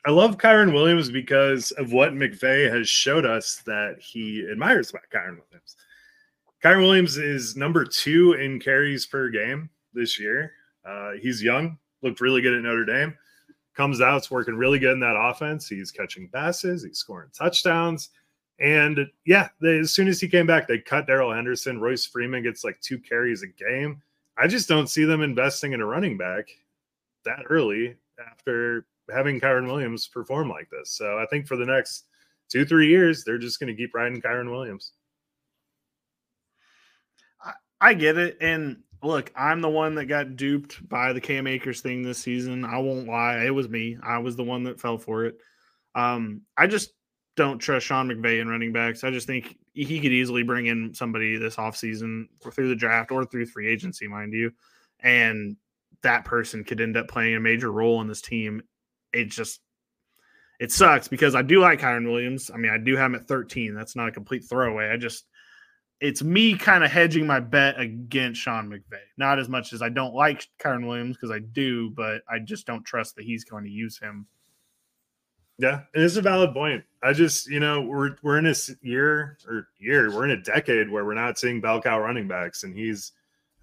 [0.06, 5.04] I love Kyren Williams because of what McVay has showed us that he admires about
[5.14, 5.76] Kyren Williams.
[6.64, 10.54] Kyren Williams is number two in carries per game this year.
[10.86, 13.18] Uh, he's young, looked really good at Notre Dame.
[13.76, 15.68] Comes out, it's working really good in that offense.
[15.68, 18.10] He's catching passes, he's scoring touchdowns.
[18.60, 21.82] And yeah, they, as soon as he came back, they cut Darrell Henderson.
[21.82, 24.02] Royce Freeman gets like two carries a game.
[24.38, 26.48] I just don't see them investing in a running back
[27.26, 27.96] that early
[28.32, 30.92] after having Kyren Williams perform like this.
[30.92, 32.06] So I think for the next
[32.50, 34.92] two, three years, they're just going to keep riding Kyren Williams.
[37.44, 38.38] I, I get it.
[38.40, 42.66] And look, I'm the one that got duped by the Cam Akers thing this season.
[42.66, 43.44] I won't lie.
[43.46, 43.98] It was me.
[44.02, 45.38] I was the one that fell for it.
[45.96, 46.94] Um, I just
[47.36, 49.04] don't trust Sean McVay in running backs.
[49.04, 53.26] I just think he could easily bring in somebody this offseason through the draft or
[53.26, 54.52] through free agency, mind you.
[55.00, 55.58] And
[56.04, 58.62] that person could end up playing a major role in this team.
[59.12, 59.62] It just
[60.60, 62.52] it sucks because I do like Kyren Williams.
[62.54, 63.74] I mean, I do have him at 13.
[63.74, 64.90] That's not a complete throwaway.
[64.90, 65.26] I just
[66.00, 69.00] it's me kind of hedging my bet against Sean McVay.
[69.18, 72.68] Not as much as I don't like Kyren Williams because I do, but I just
[72.68, 74.28] don't trust that he's going to use him
[75.58, 76.84] yeah, and it's a valid point.
[77.04, 80.90] I just, you know, we're we're in a year or year, we're in a decade
[80.90, 83.12] where we're not seeing bell cow running backs, and he's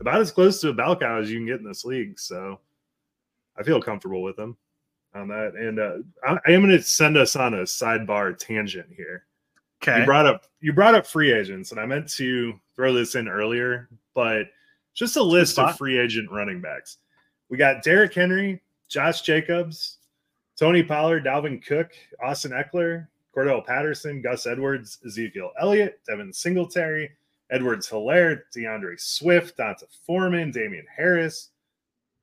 [0.00, 2.18] about as close to a bell cow as you can get in this league.
[2.18, 2.59] So
[3.59, 4.57] I feel comfortable with him
[5.14, 5.55] on that.
[5.55, 9.24] And uh, I, I am going to send us on a sidebar tangent here.
[9.83, 10.00] Okay.
[10.00, 13.29] You brought up you brought up free agents, and I meant to throw this in
[13.29, 14.46] earlier, but
[14.94, 16.98] just a list of free agent running backs.
[17.48, 19.98] We got Derrick Henry, Josh Jacobs,
[20.61, 21.92] Tony Pollard, Dalvin Cook,
[22.23, 27.12] Austin Ekeler, Cordell Patterson, Gus Edwards, Ezekiel Elliott, Devin Singletary,
[27.49, 31.49] Edwards Helaire, D'Andre Swift, D'Onta Foreman, Damien Harris,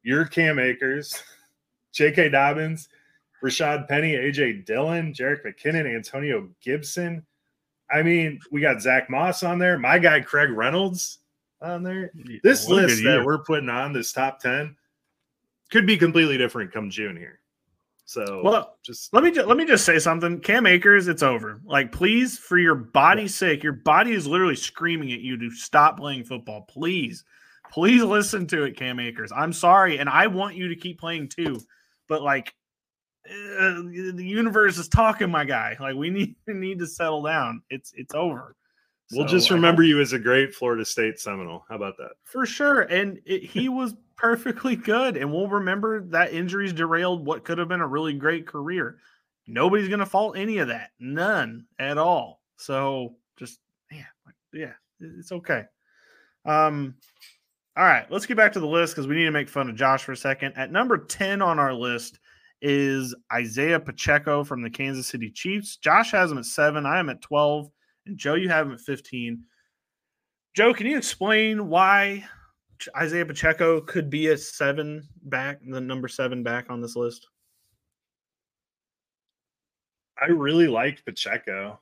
[0.03, 1.19] your Cam Akers,
[1.93, 2.29] J.K.
[2.29, 2.89] Dobbins,
[3.43, 4.61] Rashaad Penny, A.J.
[4.61, 7.25] Dillon, Jerick McKinnon, Antonio Gibson.
[7.89, 11.19] I mean, we got Zach Moss on there, my guy Craig Reynolds
[11.59, 12.11] on there.
[12.43, 14.75] This what list that we're putting on, this top 10,
[15.71, 17.39] could be completely different come June here.
[18.07, 20.39] So well, just let me ju- let me just say something.
[20.39, 21.59] Cam Akers, it's over.
[21.65, 25.97] Like, please, for your body's sake, your body is literally screaming at you to stop
[25.97, 26.61] playing football.
[26.69, 27.25] Please,
[27.69, 29.33] please listen to it, Cam Akers.
[29.35, 31.59] I'm sorry, and I want you to keep playing too,
[32.07, 32.53] but like,
[33.29, 35.75] uh, the universe is talking, my guy.
[35.77, 37.61] Like, we need we need to settle down.
[37.69, 38.55] It's it's over.
[39.11, 41.65] We'll so, just remember you as a great Florida State Seminole.
[41.67, 42.11] How about that?
[42.23, 42.83] For sure.
[42.83, 45.15] And it, he was perfectly good.
[45.15, 48.97] And we'll remember that injuries derailed what could have been a really great career.
[49.47, 50.91] Nobody's going to fault any of that.
[50.99, 52.41] None at all.
[52.57, 53.59] So just,
[53.91, 54.03] yeah,
[54.51, 55.63] yeah, it's okay.
[56.45, 56.95] Um,
[57.77, 59.75] all right, let's get back to the list because we need to make fun of
[59.75, 60.53] Josh for a second.
[60.57, 62.19] At number 10 on our list
[62.61, 65.77] is Isaiah Pacheco from the Kansas City Chiefs.
[65.77, 66.85] Josh has him at seven.
[66.85, 67.69] I am at 12.
[68.07, 69.43] And Joe, you have him at 15.
[70.55, 72.25] Joe, can you explain why
[72.95, 77.27] Isaiah Pacheco could be a seven back, the number seven back on this list?
[80.21, 81.79] I really liked Pacheco.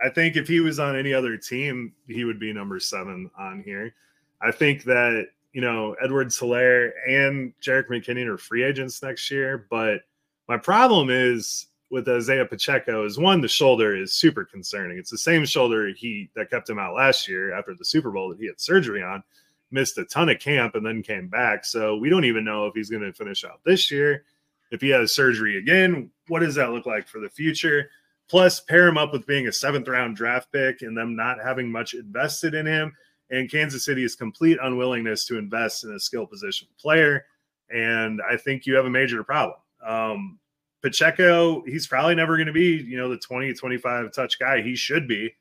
[0.00, 3.62] I think if he was on any other team, he would be number seven on
[3.64, 3.94] here.
[4.42, 9.66] I think that, you know, Edwards-Helaire and Jerick McKinnon are free agents next year.
[9.70, 10.02] But
[10.48, 14.98] my problem is with Isaiah Pacheco is one, the shoulder is super concerning.
[14.98, 18.28] It's the same shoulder he that kept him out last year after the Super Bowl
[18.28, 19.22] that he had surgery on
[19.70, 21.64] missed a ton of camp and then came back.
[21.64, 24.24] So we don't even know if he's going to finish out this year.
[24.70, 27.88] If he has surgery again, what does that look like for the future?
[28.28, 31.70] Plus, pair him up with being a seventh round draft pick and them not having
[31.70, 32.92] much invested in him,
[33.30, 37.24] and Kansas City's complete unwillingness to invest in a skill position player.
[37.70, 39.58] And I think you have a major problem.
[39.84, 40.38] Um,
[40.82, 44.76] Pacheco, he's probably never going to be, you know, the 20, 25 touch guy he
[44.76, 45.32] should be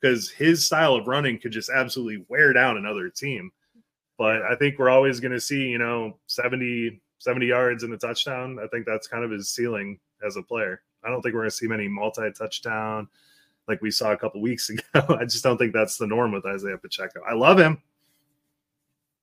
[0.00, 3.50] because his style of running could just absolutely wear down another team.
[4.18, 7.98] But I think we're always going to see, you know, 70, 70 yards in a
[7.98, 8.58] touchdown.
[8.62, 10.82] I think that's kind of his ceiling as a player.
[11.04, 13.08] I don't think we're going to see many multi touchdown
[13.68, 15.16] like we saw a couple weeks ago.
[15.18, 17.20] I just don't think that's the norm with Isaiah Pacheco.
[17.28, 17.82] I love him.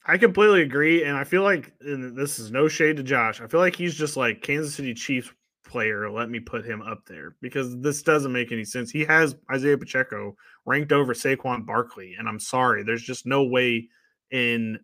[0.05, 1.05] I completely agree.
[1.05, 3.41] And I feel like this is no shade to Josh.
[3.41, 5.31] I feel like he's just like Kansas City Chiefs
[5.65, 6.09] player.
[6.11, 8.91] Let me put him up there because this doesn't make any sense.
[8.91, 12.15] He has Isaiah Pacheco ranked over Saquon Barkley.
[12.19, 13.87] And I'm sorry, there's just no way
[14.33, 14.77] in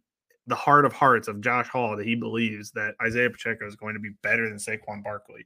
[0.47, 3.95] the heart of hearts of Josh Hall that he believes that Isaiah Pacheco is going
[3.95, 5.45] to be better than Saquon Barkley.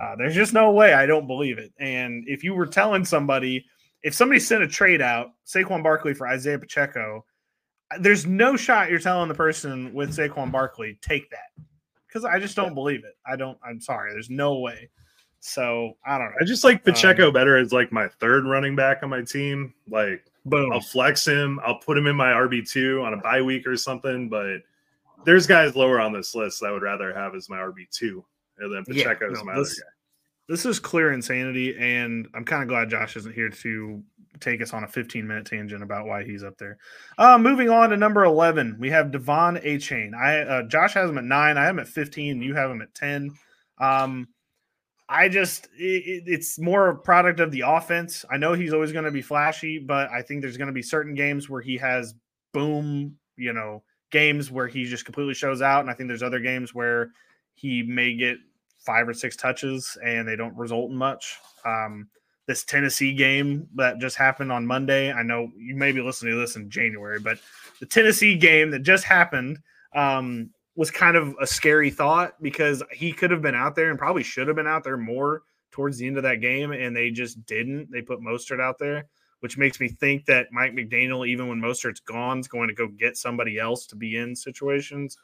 [0.00, 0.92] Uh, there's just no way.
[0.92, 1.72] I don't believe it.
[1.78, 3.64] And if you were telling somebody,
[4.02, 7.24] if somebody sent a trade out, Saquon Barkley for Isaiah Pacheco,
[8.00, 11.64] there's no shot you're telling the person with Saquon Barkley, take that.
[12.06, 13.16] Because I just don't believe it.
[13.26, 14.12] I don't, I'm sorry.
[14.12, 14.88] There's no way.
[15.40, 16.36] So I don't know.
[16.40, 19.74] I just like Pacheco um, better as like my third running back on my team.
[19.88, 20.72] Like Boom.
[20.72, 21.58] I'll flex him.
[21.64, 24.28] I'll put him in my RB two on a bye week or something.
[24.28, 24.58] But
[25.24, 28.24] there's guys lower on this list that I would rather have as my RB two,
[28.58, 29.92] and then Pacheco yeah, no, my this, other guy.
[30.48, 34.02] this is clear insanity, and I'm kind of glad Josh isn't here to
[34.40, 36.78] take us on a 15 minute tangent about why he's up there.
[37.18, 40.14] Uh, moving on to number 11, we have De'Von Achane.
[40.14, 41.56] I uh, Josh has him at nine.
[41.56, 42.42] I have him at 15.
[42.42, 43.30] You have him at 10.
[43.78, 44.28] Um,
[45.08, 48.24] I just it, it's more a product of the offense.
[48.30, 50.82] I know he's always going to be flashy, but I think there's going to be
[50.82, 52.14] certain games where he has
[52.52, 56.40] boom, you know, games where he just completely shows out, and I think there's other
[56.40, 57.10] games where
[57.54, 58.38] he may get
[58.78, 61.38] five or six touches and they don't result in much.
[61.64, 62.08] Um,
[62.46, 65.10] this Tennessee game that just happened on Monday.
[65.10, 67.38] I know you may be listening to this in January, but
[67.80, 69.58] the Tennessee game that just happened
[69.94, 73.98] um, was kind of a scary thought because he could have been out there and
[73.98, 77.10] probably should have been out there more towards the end of that game, and they
[77.10, 77.90] just didn't.
[77.90, 79.06] They put Mostert out there,
[79.40, 82.88] which makes me think that Mike McDaniel, even when Mostert's gone, is going to go
[82.88, 85.16] get somebody else to be in situations.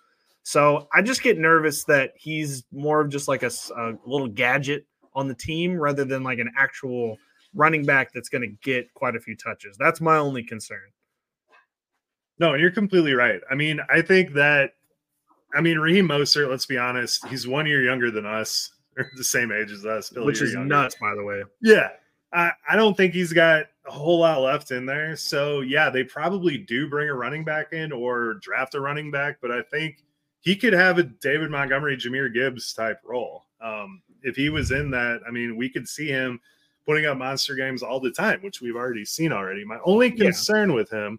[0.43, 4.87] So I just get nervous that he's more of just like a, a little gadget
[5.15, 7.17] on the team rather than like an actual
[7.55, 9.77] running back that's going to get quite a few touches.
[9.77, 10.91] That's my only concern.
[12.39, 13.41] No, you're completely right.
[13.51, 14.73] I mean, I think that,
[15.55, 19.25] I mean, Raheem Mostert, let's be honest, he's one year younger than us, or the
[19.25, 20.69] same age as us, which is younger.
[20.69, 21.43] nuts, by the way.
[21.61, 21.89] Yeah.
[22.33, 25.17] I, I don't think he's got a whole lot left in there.
[25.17, 29.39] So, yeah, they probably do bring a running back in or draft a running back,
[29.43, 30.05] but I think
[30.41, 33.47] he could have a David Montgomery, Jahmyr Gibbs type role.
[33.61, 36.41] Um, if he was in that, I mean, we could see him
[36.87, 39.65] putting up monster games all the time, which we've already seen already.
[39.65, 40.77] My only concern yeah.
[40.77, 41.19] with him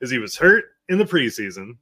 [0.00, 1.76] is he was hurt in the preseason.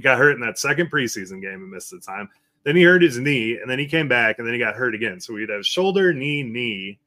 [0.00, 2.28] Got hurt in that second preseason game and missed the time.
[2.64, 4.94] Then he hurt his knee, and then he came back, and then he got hurt
[4.94, 5.20] again.
[5.20, 6.98] So we'd have shoulder, knee, knee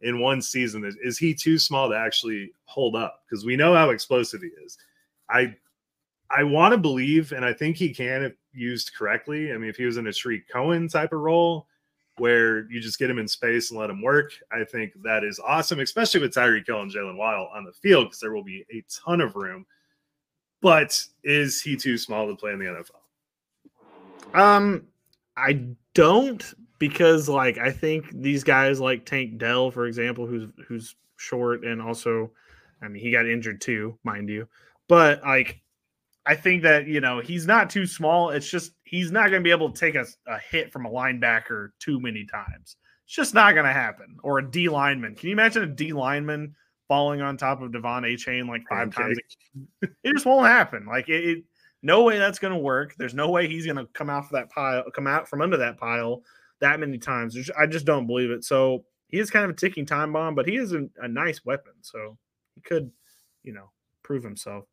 [0.00, 0.84] in one season.
[0.84, 3.22] Is, is he too small to actually hold up?
[3.24, 4.76] Because we know how explosive he is.
[5.30, 5.54] I
[6.30, 9.52] I want to believe, and I think he can if used correctly.
[9.52, 11.66] I mean, if he was in a Tarik Cohen type of role,
[12.18, 14.32] where you just get him in space and let him work.
[14.52, 18.06] I think that is awesome, especially with Tyreek Hill and Jaylen Waddle on the field
[18.06, 19.66] because there will be a ton of room.
[20.64, 22.64] But is he too small to play in the
[24.32, 24.40] NFL?
[24.40, 24.84] Um,
[25.36, 26.42] I don't
[26.78, 31.82] because like I think these guys like Tank Dell, for example, who's who's short and
[31.82, 32.30] also,
[32.80, 34.48] I mean, he got injured too, mind you.
[34.88, 35.60] But like
[36.24, 38.30] I think that you know he's not too small.
[38.30, 40.90] It's just he's not going to be able to take a, a, hit from a
[40.90, 42.76] linebacker too many times.
[43.04, 44.16] It's just not going to happen.
[44.22, 45.14] Or a D lineman.
[45.14, 46.54] Can you imagine a D lineman
[46.88, 49.02] falling on top of De'Von Achane like five okay.
[49.02, 49.18] times?
[50.02, 50.86] It just won't happen.
[50.86, 51.44] Like it, it
[51.82, 52.94] no way that's going to work.
[52.96, 55.58] There's no way he's going to come out of that pile, come out from under
[55.58, 56.22] that pile
[56.60, 57.50] that many times.
[57.58, 58.42] I just don't believe it.
[58.42, 61.44] So he is kind of a ticking time bomb, but he is a, a nice
[61.44, 61.74] weapon.
[61.82, 62.16] So
[62.54, 62.90] he could,
[63.42, 63.70] you know,
[64.02, 64.64] prove himself.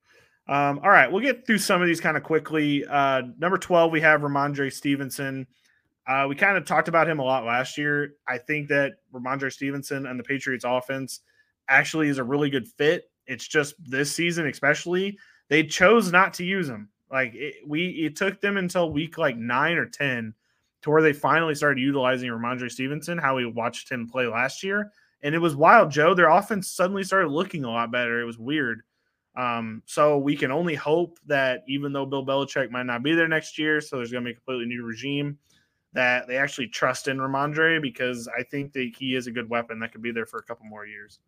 [0.47, 2.85] Um, all right, we'll get through some of these kind of quickly.
[2.85, 5.45] Uh, number 12, we have Rhamondre Stevenson.
[6.07, 8.13] Uh, we kind of talked about him a lot last year.
[8.27, 11.21] I think that Rhamondre Stevenson and the Patriots offense
[11.71, 13.09] actually is a really good fit.
[13.27, 15.17] It's just this season, especially,
[15.49, 16.89] they chose not to use him.
[17.11, 20.33] Like it, we, it took them until week like nine or 10
[20.81, 24.91] to where they finally started utilizing Rhamondre Stevenson, how we watched him play last year.
[25.23, 26.13] And it was wild, Joe.
[26.13, 28.21] Their offense suddenly started looking a lot better.
[28.21, 28.81] It was weird.
[29.35, 33.27] Um, so we can only hope that even though Bill Belichick might not be there
[33.27, 35.37] next year, so there's going to be a completely new regime,
[35.93, 39.79] that they actually trust in Rhamondre because I think that he is a good weapon
[39.79, 41.19] that could be there for a couple more years.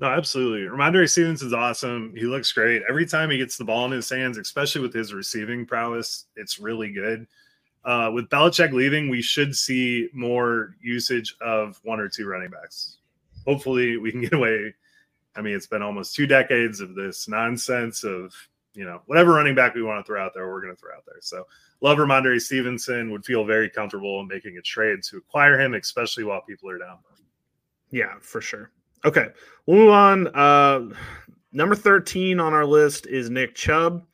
[0.00, 0.68] No, absolutely.
[0.68, 2.14] Rhamondre Stevens is awesome.
[2.16, 2.82] He looks great.
[2.88, 6.60] Every time he gets the ball in his hands, especially with his receiving prowess, it's
[6.60, 7.26] really good.
[7.84, 12.98] Uh, with Belichick leaving, we should see more usage of one or two running backs.
[13.44, 14.74] Hopefully, we can get away
[15.38, 18.34] I mean, it's been almost two decades of this nonsense of,
[18.74, 20.92] you know, whatever running back we want to throw out there, we're going to throw
[20.92, 21.20] out there.
[21.20, 21.46] So,
[21.80, 26.24] love Rhamondre Stevenson would feel very comfortable in making a trade to acquire him, especially
[26.24, 26.98] while people are down.
[27.90, 28.72] Yeah, for sure.
[29.04, 29.28] Okay,
[29.66, 30.26] we'll move on.
[30.28, 30.94] Uh,
[31.52, 34.04] number 13 on our list is Nick Chubb.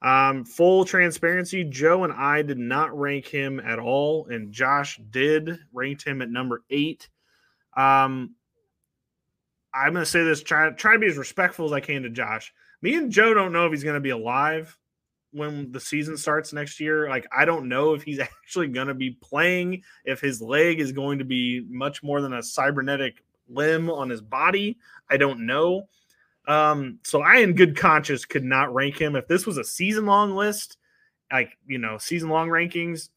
[0.00, 5.58] Um, full transparency, Joe and I did not rank him at all, and Josh did
[5.72, 7.08] ranked him at number eight.
[7.76, 8.36] Um,
[9.74, 12.10] I'm going to say this, try, try to be as respectful as I can to
[12.10, 12.52] Josh.
[12.80, 14.78] Me and Joe don't know if he's going to be alive
[15.32, 17.08] when the season starts next year.
[17.08, 20.92] Like, I don't know if he's actually going to be playing, if his leg is
[20.92, 24.78] going to be much more than a cybernetic limb on his body.
[25.10, 25.88] I don't know.
[26.46, 29.16] Um, so I, in good conscience, could not rank him.
[29.16, 30.78] If this was a season long list,
[31.30, 33.10] like, you know, season long rankings,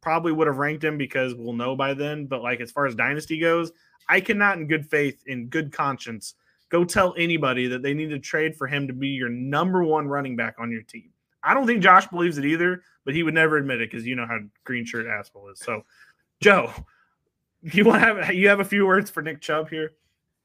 [0.00, 2.26] probably would have ranked him because we'll know by then.
[2.26, 3.72] But like, as far as dynasty goes,
[4.08, 6.34] I cannot, in good faith, in good conscience,
[6.70, 10.08] go tell anybody that they need to trade for him to be your number one
[10.08, 11.10] running back on your team.
[11.44, 14.16] I don't think Josh believes it either, but he would never admit it because you
[14.16, 15.58] know how green shirt asshole is.
[15.58, 15.84] So,
[16.40, 16.72] Joe,
[17.72, 19.92] you want to have you have a few words for Nick Chubb here?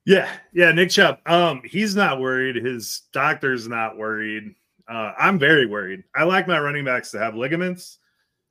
[0.05, 1.19] Yeah, yeah, Nick Chubb.
[1.25, 2.55] Um, he's not worried.
[2.55, 4.55] His doctor's not worried.
[4.87, 6.03] Uh, I'm very worried.
[6.15, 7.99] I like my running backs to have ligaments.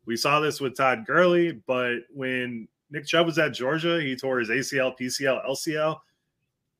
[0.05, 4.39] We saw this with Todd Gurley, but when Nick Chubb was at Georgia, he tore
[4.39, 5.99] his ACL, PCL, LCL,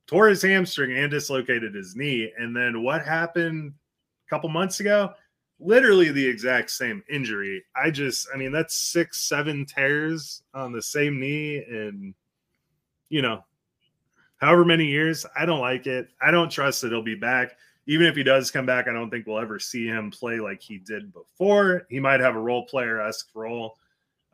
[0.07, 2.31] tore his hamstring, and dislocated his knee.
[2.39, 3.73] And then what happened
[4.27, 5.15] a couple months ago?
[5.59, 7.65] Literally the exact same injury.
[7.75, 12.15] I just, I mean, that's six, seven tears on the same knee, and
[13.09, 13.45] you know,
[14.39, 15.25] however many years.
[15.39, 16.09] I don't like it.
[16.21, 19.11] I don't trust that he'll be back even if he does come back, I don't
[19.11, 21.87] think we'll ever see him play like he did before.
[21.89, 23.77] He might have a role player esque role,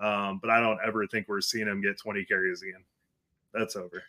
[0.01, 2.83] um, but I don't ever think we're seeing him get 20 carries again.
[3.53, 4.03] That's over.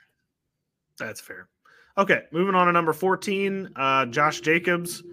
[0.97, 1.49] That's fair.
[1.97, 5.03] Okay, moving on to number 14, uh, Josh Jacobs.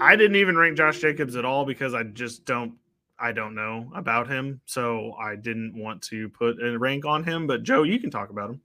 [0.00, 2.74] I didn't even rank Josh Jacobs at all because I just don't
[3.18, 7.46] I don't know about him, so I didn't want to put a rank on him.
[7.46, 8.60] But Joe, you can talk about him.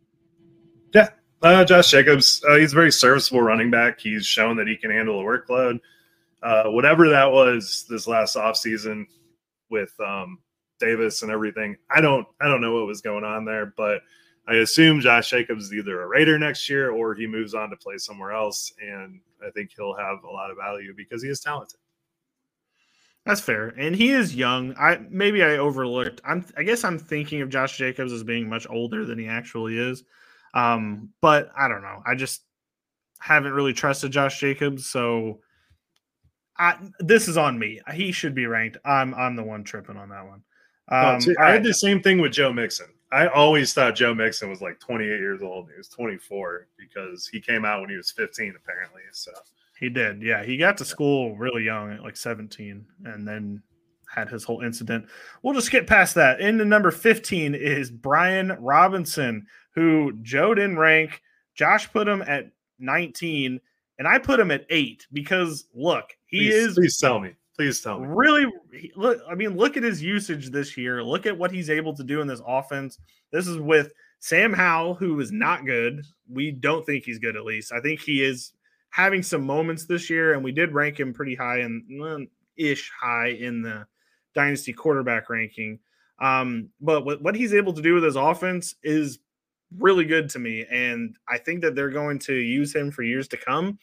[0.94, 1.10] Yeah,
[1.42, 4.00] uh, Josh Jacobs, uh, he's a very serviceable running back.
[4.00, 5.80] He's shown that he can handle a workload.
[6.42, 9.06] Uh, whatever that was this last offseason
[9.70, 10.40] with um,
[10.80, 14.02] Davis and everything, I don't I don't know what was going on there, but
[14.50, 17.78] I assume Josh Jacobs is either a Raider next year or he moves on to
[17.78, 21.40] play somewhere else, and I think he'll have a lot of value because he is
[21.40, 21.80] talented.
[23.26, 24.74] That's fair, and he is young.
[24.76, 26.22] I maybe I overlooked.
[26.26, 29.78] I'm I guess I'm thinking of Josh Jacobs as being much older than he actually
[29.78, 30.04] is.
[30.56, 32.02] Um, but I don't know.
[32.08, 32.42] I just
[33.20, 35.42] haven't really trusted Josh Jacobs, so
[36.58, 37.80] I, this is on me.
[37.94, 38.78] He should be ranked.
[38.84, 40.42] I'm I'm the one tripping on that one.
[40.92, 42.88] Oh, um, see, I had the same thing with Joe Mixon.
[43.12, 45.70] I always thought Joe Mixon was like 28 years old.
[45.72, 49.02] He was 24 because he came out when he was 15, apparently.
[49.12, 49.32] So
[49.80, 50.22] he did.
[50.22, 53.64] Yeah, he got to school really young, at like 17, and then
[54.14, 55.06] had his whole incident.
[55.42, 56.40] We'll just get past that.
[56.40, 61.22] In the number 15 is Brian Robinson, who Joe didn't rank.
[61.56, 63.60] Josh put him at 19,
[63.98, 66.76] and I put him at eight because look, he please, is.
[66.76, 67.34] Please tell me.
[67.60, 68.08] Please tell me.
[68.08, 68.46] Really,
[68.96, 69.22] look.
[69.30, 71.04] I mean, look at his usage this year.
[71.04, 72.98] Look at what he's able to do in this offense.
[73.34, 73.92] This is with
[74.22, 76.06] Sam Howell, who is not good.
[76.32, 77.74] We don't think he's good, at least.
[77.74, 78.54] I think he is
[78.92, 83.32] having some moments this year, and we did rank him pretty high and ish high
[83.32, 83.86] in the
[84.34, 85.80] dynasty quarterback ranking.
[86.22, 89.20] Um, but what, what he's able to do with his offense is
[89.78, 90.66] really good to me.
[90.72, 93.80] And I think that they're going to use him for years to come.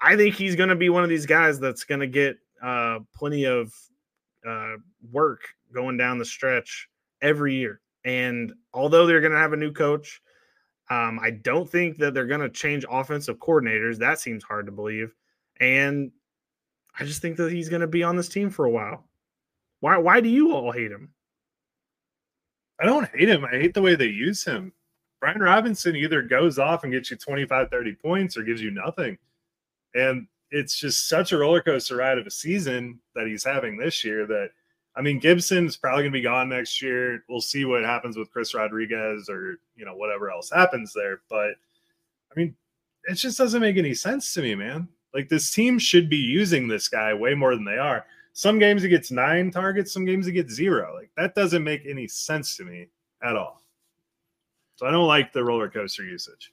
[0.00, 3.00] I think he's going to be one of these guys that's going to get uh,
[3.14, 3.72] plenty of
[4.46, 4.74] uh,
[5.10, 5.40] work
[5.72, 6.88] going down the stretch
[7.22, 7.80] every year.
[8.04, 10.22] And although they're going to have a new coach,
[10.90, 13.98] um, I don't think that they're going to change offensive coordinators.
[13.98, 15.14] That seems hard to believe.
[15.60, 16.10] And
[16.98, 19.04] I just think that he's going to be on this team for a while.
[19.80, 19.96] Why?
[19.98, 21.10] Why do you all hate him?
[22.80, 23.44] I don't hate him.
[23.44, 24.72] I hate the way they use him.
[25.20, 29.18] Brian Robinson either goes off and gets you 25, 30 points or gives you nothing.
[29.94, 34.04] And it's just such a roller coaster ride of a season that he's having this
[34.04, 34.50] year that
[34.96, 37.24] I mean Gibson's probably gonna be gone next year.
[37.28, 41.20] We'll see what happens with Chris Rodriguez or you know whatever else happens there.
[41.28, 41.50] But
[42.30, 42.54] I mean,
[43.04, 44.88] it just doesn't make any sense to me, man.
[45.14, 48.04] Like this team should be using this guy way more than they are.
[48.32, 50.94] Some games he gets nine targets, some games he gets zero.
[50.94, 52.88] Like that doesn't make any sense to me
[53.22, 53.62] at all.
[54.76, 56.52] So I don't like the roller coaster usage.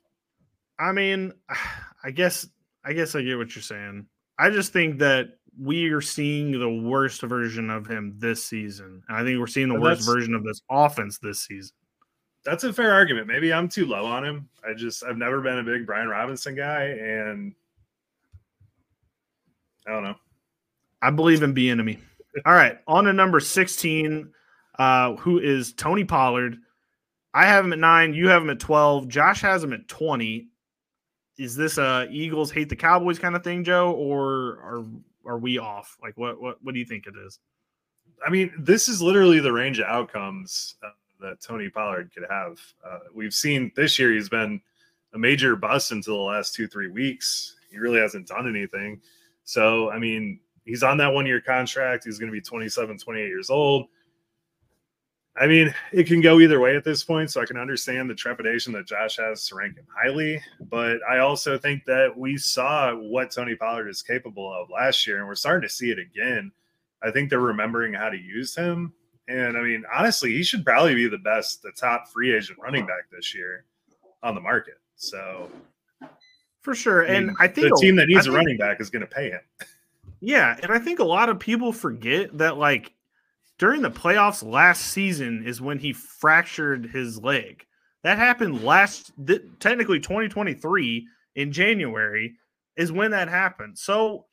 [0.80, 1.34] I mean,
[2.04, 2.48] I guess
[2.86, 4.06] I guess I get what you're saying.
[4.38, 9.02] I just think that we are seeing the worst version of him this season.
[9.08, 11.74] And I think we're seeing the worst version of this offense this season.
[12.44, 13.28] That's a fair argument.
[13.28, 14.50] Maybe I'm too low on him.
[14.68, 17.56] I just I've never been a big Brian Robinson guy and
[19.88, 20.16] I don't know.
[21.02, 22.00] I believe in Bieniemy.
[22.46, 24.30] All right, on to number 16,
[24.78, 26.58] uh, who is Tony Pollard.
[27.34, 28.14] I have him at nine.
[28.14, 29.08] You have him at 12.
[29.08, 30.48] Josh has him at 20.
[31.38, 34.86] Is this a Eagles hate the Cowboys kind of thing, Joe, or are
[35.26, 35.98] are we off?
[36.02, 37.40] Like, what what what do you think it is?
[38.26, 42.60] I mean, this is literally the range of outcomes uh, that Tony Pollard could have.
[42.86, 44.62] Uh, we've seen this year he's been
[45.14, 47.56] a major bust until the last two three weeks.
[47.70, 49.02] He really hasn't done anything.
[49.44, 52.06] So, I mean, he's on that one year contract.
[52.06, 53.88] He's going to be 27, 28 years old.
[55.38, 57.30] I mean, it can go either way at this point.
[57.30, 60.42] So I can understand the trepidation that Josh has to rank him highly.
[60.70, 65.20] But I also think that we saw what Tony Pollard is capable of last year,
[65.20, 66.52] and we're starting to see it again.
[67.04, 68.94] I think they're remembering how to use him.
[69.28, 72.86] And I mean, honestly, he should probably be the best, the top free agent running
[72.86, 73.66] back this year
[74.24, 74.80] on the market.
[74.96, 75.50] So
[76.62, 77.06] for sure.
[77.06, 79.08] I mean, and I think the team that needs a running back is going to
[79.08, 79.42] pay him.
[80.22, 80.58] Yeah.
[80.64, 82.94] And I think a lot of people forget that, like,
[83.58, 87.66] during the playoffs last season is when he fractured his leg.
[88.04, 92.36] That happened last, th- technically 2023 in January
[92.76, 93.78] is when that happened.
[93.78, 94.26] So,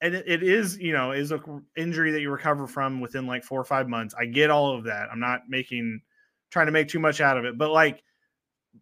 [0.00, 1.40] and it, it is, you know, is a
[1.76, 4.14] injury that you recover from within like four or five months.
[4.18, 5.08] I get all of that.
[5.10, 6.00] I'm not making,
[6.50, 8.02] trying to make too much out of it, but like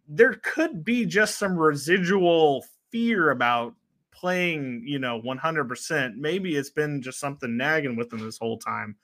[0.07, 3.73] there could be just some residual fear about
[4.11, 6.15] playing, you know, 100%.
[6.15, 8.95] Maybe it's been just something nagging with him this whole time.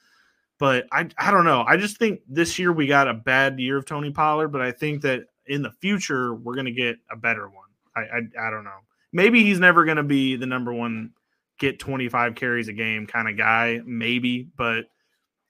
[0.61, 1.65] But I, I don't know.
[1.67, 4.71] I just think this year we got a bad year of Tony Pollard, but I
[4.71, 7.65] think that in the future we're going to get a better one.
[7.95, 8.77] I, I, I don't know.
[9.11, 11.13] Maybe he's never going to be the number one
[11.57, 14.85] get 25 carries a game kind of guy, maybe, but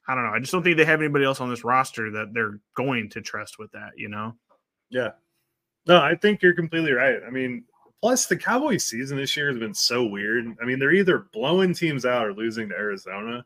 [0.07, 0.31] I don't know.
[0.31, 3.19] I just don't think they have anybody else on this roster that they're going to
[3.19, 4.37] trust with that, you know?
[4.89, 5.09] Yeah.
[5.87, 7.17] No, I think you're completely right.
[7.27, 7.65] I mean,
[8.01, 10.45] plus the Cowboys season this year has been so weird.
[10.61, 13.45] I mean, they're either blowing teams out or losing to Arizona.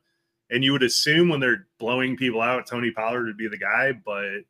[0.49, 3.93] And you would assume when they're blowing people out, Tony Pollard would be the guy,
[3.93, 4.43] but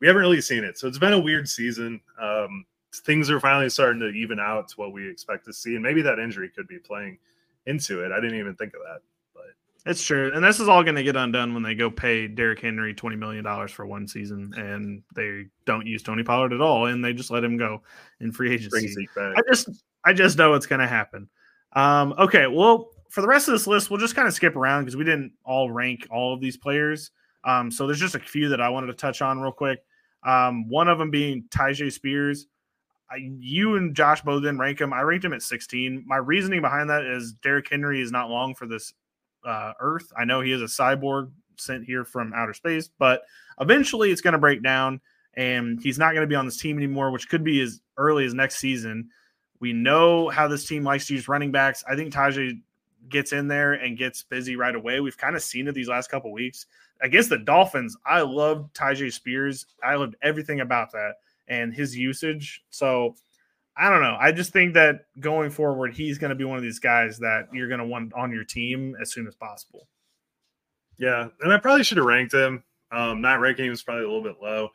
[0.00, 0.78] we haven't really seen it.
[0.78, 2.00] So it's been a weird season.
[2.20, 2.66] Um,
[3.04, 5.74] things are finally starting to even out to what we expect to see.
[5.74, 7.18] And maybe that injury could be playing
[7.66, 8.12] into it.
[8.12, 9.00] I didn't even think of that.
[9.34, 10.32] But it's true.
[10.34, 13.18] And this is all going to get undone when they go pay Derrick Henry $20
[13.18, 17.30] million for one season and they don't use Tony Pollard at all and they just
[17.30, 17.82] let him go
[18.20, 19.08] in free agency.
[19.16, 19.68] I just
[20.04, 21.28] I just know it's going to happen.
[21.72, 24.82] Um, okay, well, for the rest of this list, we'll just kind of skip around
[24.82, 27.10] because we didn't all rank all of these players.
[27.44, 29.80] Um, so there's just a few that I wanted to touch on real quick.
[30.24, 32.46] Um, one of them being Tyjae Spears.
[33.08, 34.92] I, you and Josh both didn't rank him.
[34.92, 36.04] I ranked him at 16.
[36.06, 38.92] My reasoning behind that is Derrick Henry is not long for this
[39.46, 40.12] uh, Earth.
[40.18, 43.22] I know he is a cyborg sent here from outer space, but
[43.60, 45.00] eventually it's going to break down
[45.34, 48.24] and he's not going to be on this team anymore, which could be as early
[48.24, 49.08] as next season.
[49.60, 51.84] We know how this team likes to use running backs.
[51.88, 52.60] I think Tyjae
[53.08, 55.00] gets in there and gets busy right away.
[55.00, 56.66] We've kind of seen it these last couple weeks
[57.00, 57.96] against the Dolphins.
[58.04, 59.66] I loved Tyjae Spears.
[59.82, 61.14] I loved everything about that
[61.48, 62.64] and his usage.
[62.70, 63.14] So
[63.76, 64.16] I don't know.
[64.18, 67.48] I just think that going forward, he's going to be one of these guys that
[67.52, 69.86] you're going to want on your team as soon as possible.
[70.98, 72.64] Yeah, and I probably should have ranked him.
[72.90, 74.70] Um, not ranking is probably a little bit low.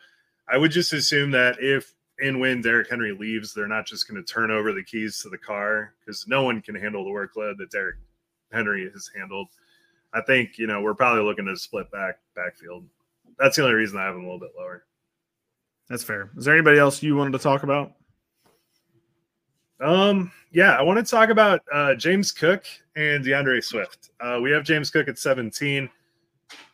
[0.48, 4.24] I would just assume that if and when Derrick Henry leaves, they're not just going
[4.24, 7.58] to turn over the keys to the car because no one can handle the workload
[7.58, 7.96] that Derrick
[8.52, 9.48] Henry has handled.
[10.14, 12.86] I think you know we're probably looking to split back backfield.
[13.40, 14.86] That's the only reason I have him a little bit lower.
[15.90, 16.32] That's fair.
[16.38, 17.94] Is there anybody else you wanted to talk about?
[19.82, 24.12] Um, yeah, I want to talk about uh, James Cook and D'Andre Swift.
[24.20, 25.90] Uh, we have James Cook at 17.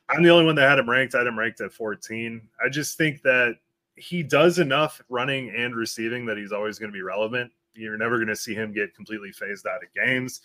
[0.09, 1.15] I'm the only one that had him ranked.
[1.15, 2.41] I had him ranked at 14.
[2.63, 3.55] I just think that
[3.95, 7.51] he does enough running and receiving that he's always going to be relevant.
[7.73, 10.41] You're never going to see him get completely phased out of games.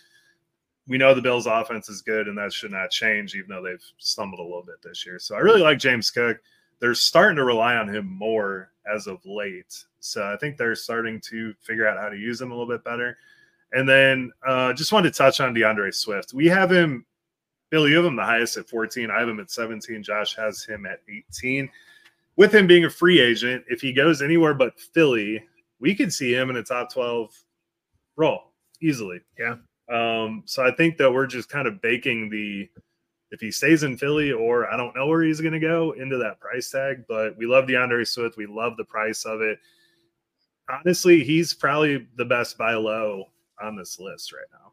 [0.89, 3.85] We know the Bills' offense is good, and that should not change, even though they've
[3.99, 5.19] stumbled a little bit this year.
[5.19, 6.39] So I really like James Cook.
[6.81, 9.85] They're starting to rely on him more as of late.
[10.01, 12.83] So I think they're starting to figure out how to use him a little bit
[12.83, 13.17] better.
[13.73, 16.35] And then uh, just wanted to touch on D'Andre Swift.
[16.35, 17.07] We have him,
[17.71, 19.11] Bill, you have him the highest at 14.
[19.11, 20.03] I have him at 17.
[20.03, 21.71] Josh has him at 18.
[22.37, 25.45] With him being a free agent, if he goes anywhere but Philly,
[25.81, 27.31] we could see him in a top 12
[28.17, 29.21] role easily.
[29.39, 29.57] Yeah.
[29.93, 32.69] Um, so I think that we're just kind of baking the
[33.31, 36.19] if he stays in Philly or I don't know where he's going to go into
[36.19, 37.05] that price tag.
[37.09, 38.37] But we love D'Andre Swift.
[38.37, 39.59] We love the price of it.
[40.69, 43.27] Honestly, he's probably the best buy low
[43.61, 44.73] on this list right now.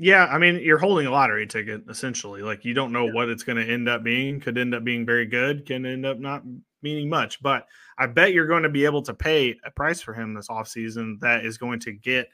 [0.00, 2.42] Yeah, I mean, you're holding a lottery ticket essentially.
[2.42, 3.12] Like you don't know yeah.
[3.12, 4.40] what it's going to end up being.
[4.40, 5.66] Could end up being very good.
[5.66, 6.44] Can end up not
[6.82, 7.42] meaning much.
[7.42, 7.66] But
[7.98, 11.18] I bet you're going to be able to pay a price for him this offseason
[11.20, 12.28] that is going to get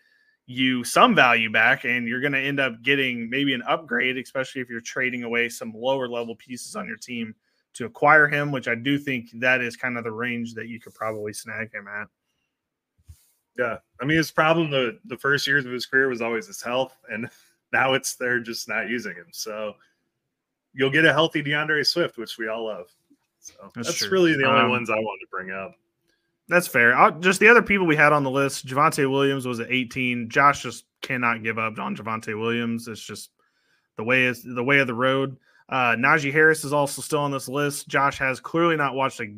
[0.46, 4.60] you some value back and you're going to end up getting maybe an upgrade especially
[4.60, 7.34] if you're trading away some lower level pieces on your team
[7.72, 10.78] to acquire him which i do think that is kind of the range that you
[10.78, 12.08] could probably snag him at.
[13.58, 16.62] Yeah i mean his problem the the first years of his career was always his
[16.62, 17.28] health and
[17.72, 19.26] now it's they're just not using him.
[19.32, 19.74] So
[20.74, 22.86] you'll get a healthy D'Andre Swift which we all love.
[23.40, 25.74] So that's, that's really the only um, ones i wanted to bring up
[26.48, 26.94] that's fair.
[26.94, 30.28] I'll, just the other people we had on the list, Javonte Williams was at 18.
[30.28, 32.88] Josh just cannot give up on Javonte Williams.
[32.88, 33.30] It's just
[33.96, 35.36] the way is the way of the road.
[35.68, 37.88] Uh, Najee Harris is also still on this list.
[37.88, 39.34] Josh has clearly not watched a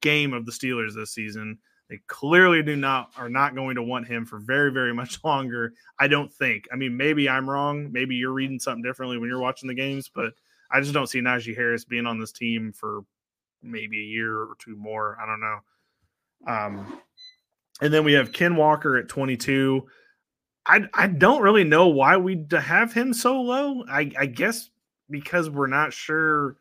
[0.00, 1.58] game of the Steelers this season.
[1.88, 5.74] They clearly do not are not going to want him for very very much longer.
[6.00, 6.66] I don't think.
[6.72, 7.92] I mean, maybe I'm wrong.
[7.92, 10.32] Maybe you're reading something differently when you're watching the games, but
[10.72, 13.02] I just don't see Najee Harris being on this team for
[13.62, 15.16] maybe a year or two more.
[15.22, 15.58] I don't know.
[16.46, 17.00] Um,
[17.80, 19.86] and then we have Ken Walker at 22.
[20.66, 23.84] I I don't really know why we have him so low.
[23.88, 24.70] I, I guess
[25.10, 26.56] because we're not sure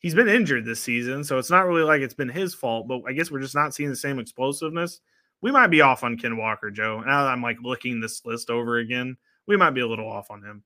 [0.00, 2.86] he's been injured this season, so it's not really like it's been his fault.
[2.86, 5.00] But I guess we're just not seeing the same explosiveness.
[5.40, 7.00] We might be off on Ken Walker, Joe.
[7.00, 9.16] Now that I'm like looking this list over again,
[9.46, 10.62] we might be a little off on him.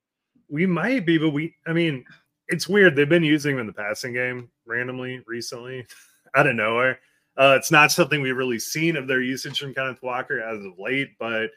[0.48, 2.04] We might be, but we, I mean,
[2.48, 2.96] it's weird.
[2.96, 5.86] They've been using him in the passing game randomly recently,
[6.34, 7.00] out of nowhere.
[7.36, 10.78] Uh, it's not something we've really seen of their usage from Kenneth Walker as of
[10.78, 11.50] late, but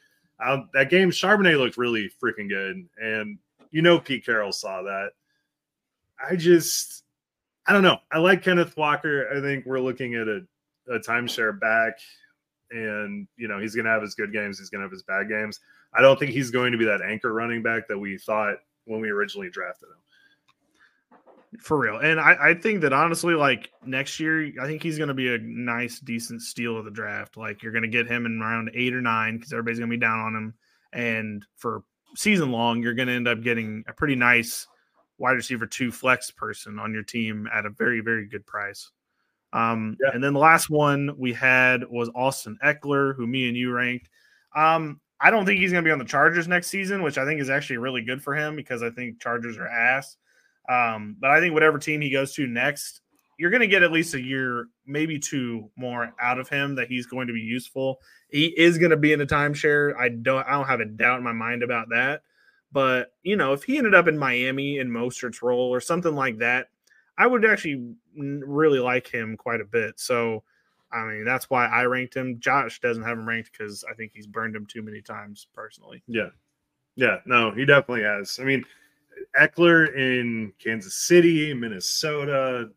[0.44, 2.88] uh, that game, Charbonnet looked really freaking good.
[2.98, 3.38] And
[3.72, 5.10] you know, Pete Carroll saw that.
[6.26, 7.04] I just,
[7.68, 7.98] I don't know.
[8.12, 9.28] I like Kenneth Walker.
[9.36, 10.42] I think we're looking at a,
[10.90, 12.00] a timeshare back,
[12.72, 15.04] and, you know, he's going to have his good games, he's going to have his
[15.04, 15.60] bad games.
[15.94, 18.56] I don't think he's going to be that anchor running back that we thought
[18.86, 20.05] when we originally drafted him
[21.62, 21.98] for real.
[21.98, 25.34] And I, I think that honestly, like next year, I think he's going to be
[25.34, 27.38] a nice, decent steal of the draft.
[27.38, 29.98] Like you're going to get him in round eight or nine because everybody's going to
[29.98, 30.54] be down on him.
[30.94, 31.84] And for
[32.16, 34.68] season long, you're going to end up getting a pretty nice
[35.18, 38.92] wide receiver two flex person on your team at a very, very good price.
[39.54, 40.12] Um, yeah.
[40.14, 44.10] And then the last one we had was Austin Ekeler, who me and you ranked.
[44.56, 47.26] Um, I don't think he's going to be on the Chargers next season, which I
[47.26, 50.18] think is actually really good for him because I think Chargers are ass.
[50.70, 53.02] Um, but I think whatever team he goes to next,
[53.38, 56.88] you're going to get at least a year, maybe two more out of him that
[56.88, 58.00] he's going to be useful.
[58.30, 59.96] He is going to be in a timeshare.
[59.98, 62.22] I don't, I don't have a doubt in my mind about that.
[62.72, 66.40] But you know, if he ended up in Miami in Mostert's role or something like
[66.40, 66.68] that,
[67.18, 70.00] I would actually really like him quite a bit.
[70.00, 70.44] So,
[70.92, 72.40] I mean, that's why I ranked him.
[72.40, 76.04] Josh doesn't have him ranked because I think he's burned him too many times personally.
[76.08, 76.30] Yeah,
[76.96, 78.40] yeah, no, he definitely has.
[78.42, 78.66] I mean
[79.40, 82.70] Ekeler in Kansas City, Minnesota.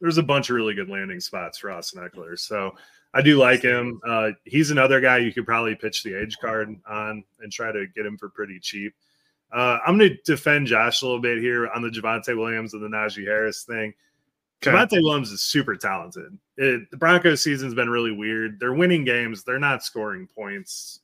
[0.00, 2.38] There's a bunch of really good landing spots for Austin Ekeler.
[2.38, 2.72] So
[3.14, 4.00] I do like him.
[4.06, 7.86] Uh, he's another guy you could probably pitch the age card on and try to
[7.94, 8.94] get him for pretty cheap.
[9.52, 12.82] Uh, I'm going to defend Josh a little bit here on the Javonte Williams and
[12.82, 13.92] the Najee Harris thing.
[14.62, 14.74] Okay.
[14.74, 16.38] Javonte Williams is super talented.
[16.56, 18.58] It, the Broncos season's been really weird.
[18.58, 21.00] They're winning games, they're not scoring points.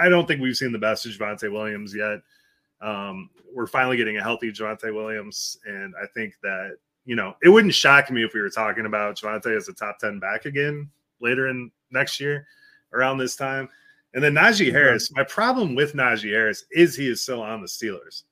[0.00, 2.20] I don't think we've seen the best of Javonte Williams yet.
[2.80, 7.48] Um, we're finally getting a healthy Javonte Williams, and I think that you know it
[7.48, 10.88] wouldn't shock me if we were talking about Javonte as a top ten back again
[11.20, 12.46] later in next year
[12.92, 13.68] around this time.
[14.14, 17.66] And then Najee Harris, my problem with Najee Harris is he is still on the
[17.68, 18.24] Steelers.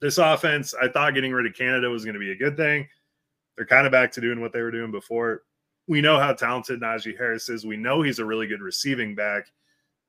[0.00, 2.88] This offense, I thought getting rid of Canada was going to be a good thing.
[3.56, 5.42] They're kind of back to doing what they were doing before.
[5.88, 7.66] We know how talented Najee Harris is.
[7.66, 9.50] We know he's a really good receiving back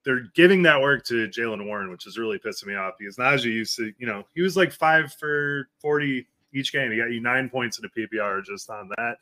[0.05, 3.45] they're giving that work to Jaylen Warren, which is really pissing me off because Najee
[3.45, 6.91] used to, you know, he was like five for 40 each game.
[6.91, 9.17] He got you nine points in a PPR just on that.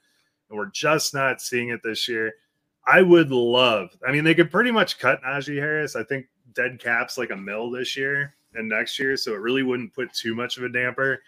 [0.49, 2.33] And we're just not seeing it this year.
[2.85, 5.95] I would love, I mean, they could pretty much cut Najee Harris.
[5.95, 9.17] I think dead caps like a mill this year and next year.
[9.17, 11.21] So it really wouldn't put too much of a damper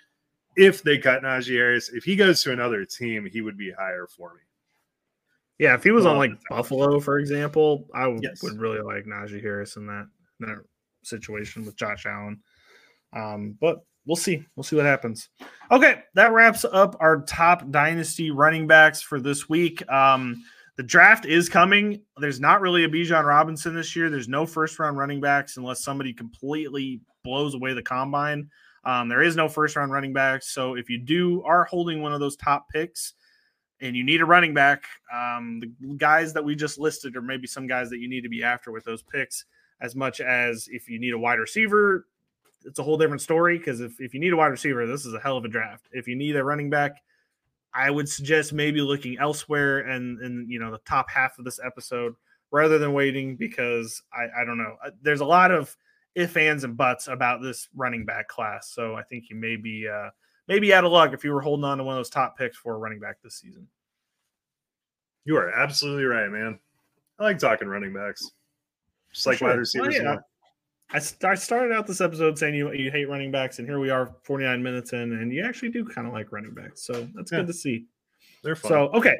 [0.55, 1.89] if they cut Najee Harris.
[1.89, 4.41] If he goes to another team, he would be higher for me.
[5.59, 8.41] Yeah, if he was on like Buffalo, for example, I would, yes.
[8.41, 10.07] would really like Najee Harris in that
[10.39, 10.63] in that
[11.03, 12.39] situation with Josh Allen.
[13.13, 14.45] Um, but we'll see.
[14.55, 15.27] We'll see what happens.
[15.69, 19.87] Okay, that wraps up our top dynasty running backs for this week.
[19.91, 20.43] Um,
[20.77, 22.01] the draft is coming.
[22.17, 24.09] There's not really a Bijan Robinson this year.
[24.09, 28.49] There's no first round running backs unless somebody completely blows away the combine.
[28.85, 30.53] Um, there is no first round running backs.
[30.53, 33.13] So if you do are holding one of those top picks,
[33.81, 37.47] and you need a running back, um, the guys that we just listed are maybe
[37.47, 39.45] some guys that you need to be after with those picks.
[39.81, 42.05] As much as if you need a wide receiver,
[42.65, 43.57] it's a whole different story.
[43.57, 45.87] Because if, if you need a wide receiver, this is a hell of a draft.
[45.91, 47.01] If you need a running back,
[47.73, 51.59] I would suggest maybe looking elsewhere and and you know the top half of this
[51.63, 52.15] episode
[52.51, 54.75] rather than waiting because I I don't know.
[54.83, 55.75] Uh, there's a lot of
[56.15, 59.87] if ands and buts about this running back class, so I think you may be
[59.87, 60.09] uh,
[60.47, 62.57] maybe out of luck if you were holding on to one of those top picks
[62.57, 63.67] for a running back this season.
[65.25, 66.59] You are absolutely right, man.
[67.19, 68.31] I like talking running backs,
[69.13, 69.49] just like sure.
[69.49, 69.99] wide receivers.
[70.01, 70.17] Well, yeah.
[70.91, 73.89] I, I started out this episode saying you you hate running backs, and here we
[73.89, 76.83] are, 49 minutes in, and you actually do kind of like running backs.
[76.83, 77.39] So that's yeah.
[77.39, 77.85] good to see.
[78.43, 78.69] They're fun.
[78.69, 79.17] So okay,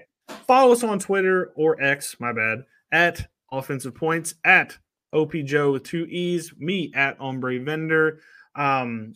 [0.48, 4.78] follow us on Twitter or X, my bad, at offensive points at
[5.14, 8.20] OP Joe with two E's, me at Hombrevender.
[8.56, 9.16] Um,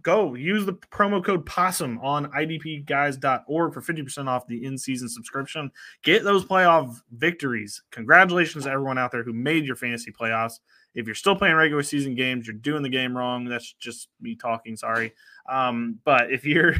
[0.00, 5.70] go use the promo code possum on idpguys.org for 50% off the in-season subscription.
[6.02, 7.82] Get those playoff victories.
[7.90, 10.60] Congratulations to everyone out there who made your fantasy playoffs.
[10.94, 13.44] If you're still playing regular season games you're doing the game wrong.
[13.44, 15.14] That's just me talking sorry.
[15.48, 16.74] Um, but if you're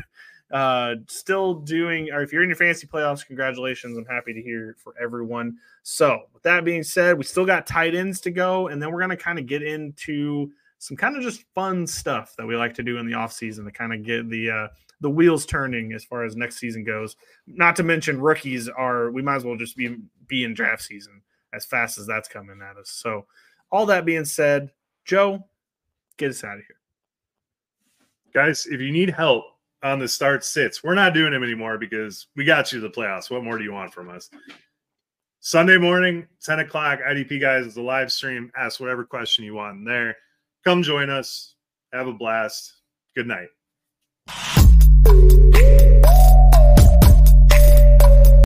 [0.52, 4.76] uh, still doing or if you're in your fantasy playoffs congratulations i'm happy to hear
[4.78, 8.80] for everyone so with that being said we still got tight ends to go and
[8.80, 10.50] then we're going to kind of get into
[10.82, 13.64] some kind of just fun stuff that we like to do in the off season
[13.64, 14.68] to kind of get the uh,
[15.00, 17.14] the wheels turning as far as next season goes.
[17.46, 19.96] Not to mention rookies are we might as well just be
[20.26, 21.22] be in draft season
[21.54, 22.90] as fast as that's coming at us.
[22.90, 23.26] So
[23.70, 24.72] all that being said,
[25.04, 25.46] Joe,
[26.16, 26.76] get us out of here.
[28.34, 29.44] Guys, if you need help
[29.82, 32.92] on the start sits, we're not doing them anymore because we got you to the
[32.92, 33.30] playoffs.
[33.30, 34.30] What more do you want from us?
[35.40, 38.52] Sunday morning, 10 o'clock, IDP guys is a live stream.
[38.56, 40.16] Ask whatever question you want in there.
[40.64, 41.56] Come join us.
[41.92, 42.74] Have a blast.
[43.16, 43.48] Good night.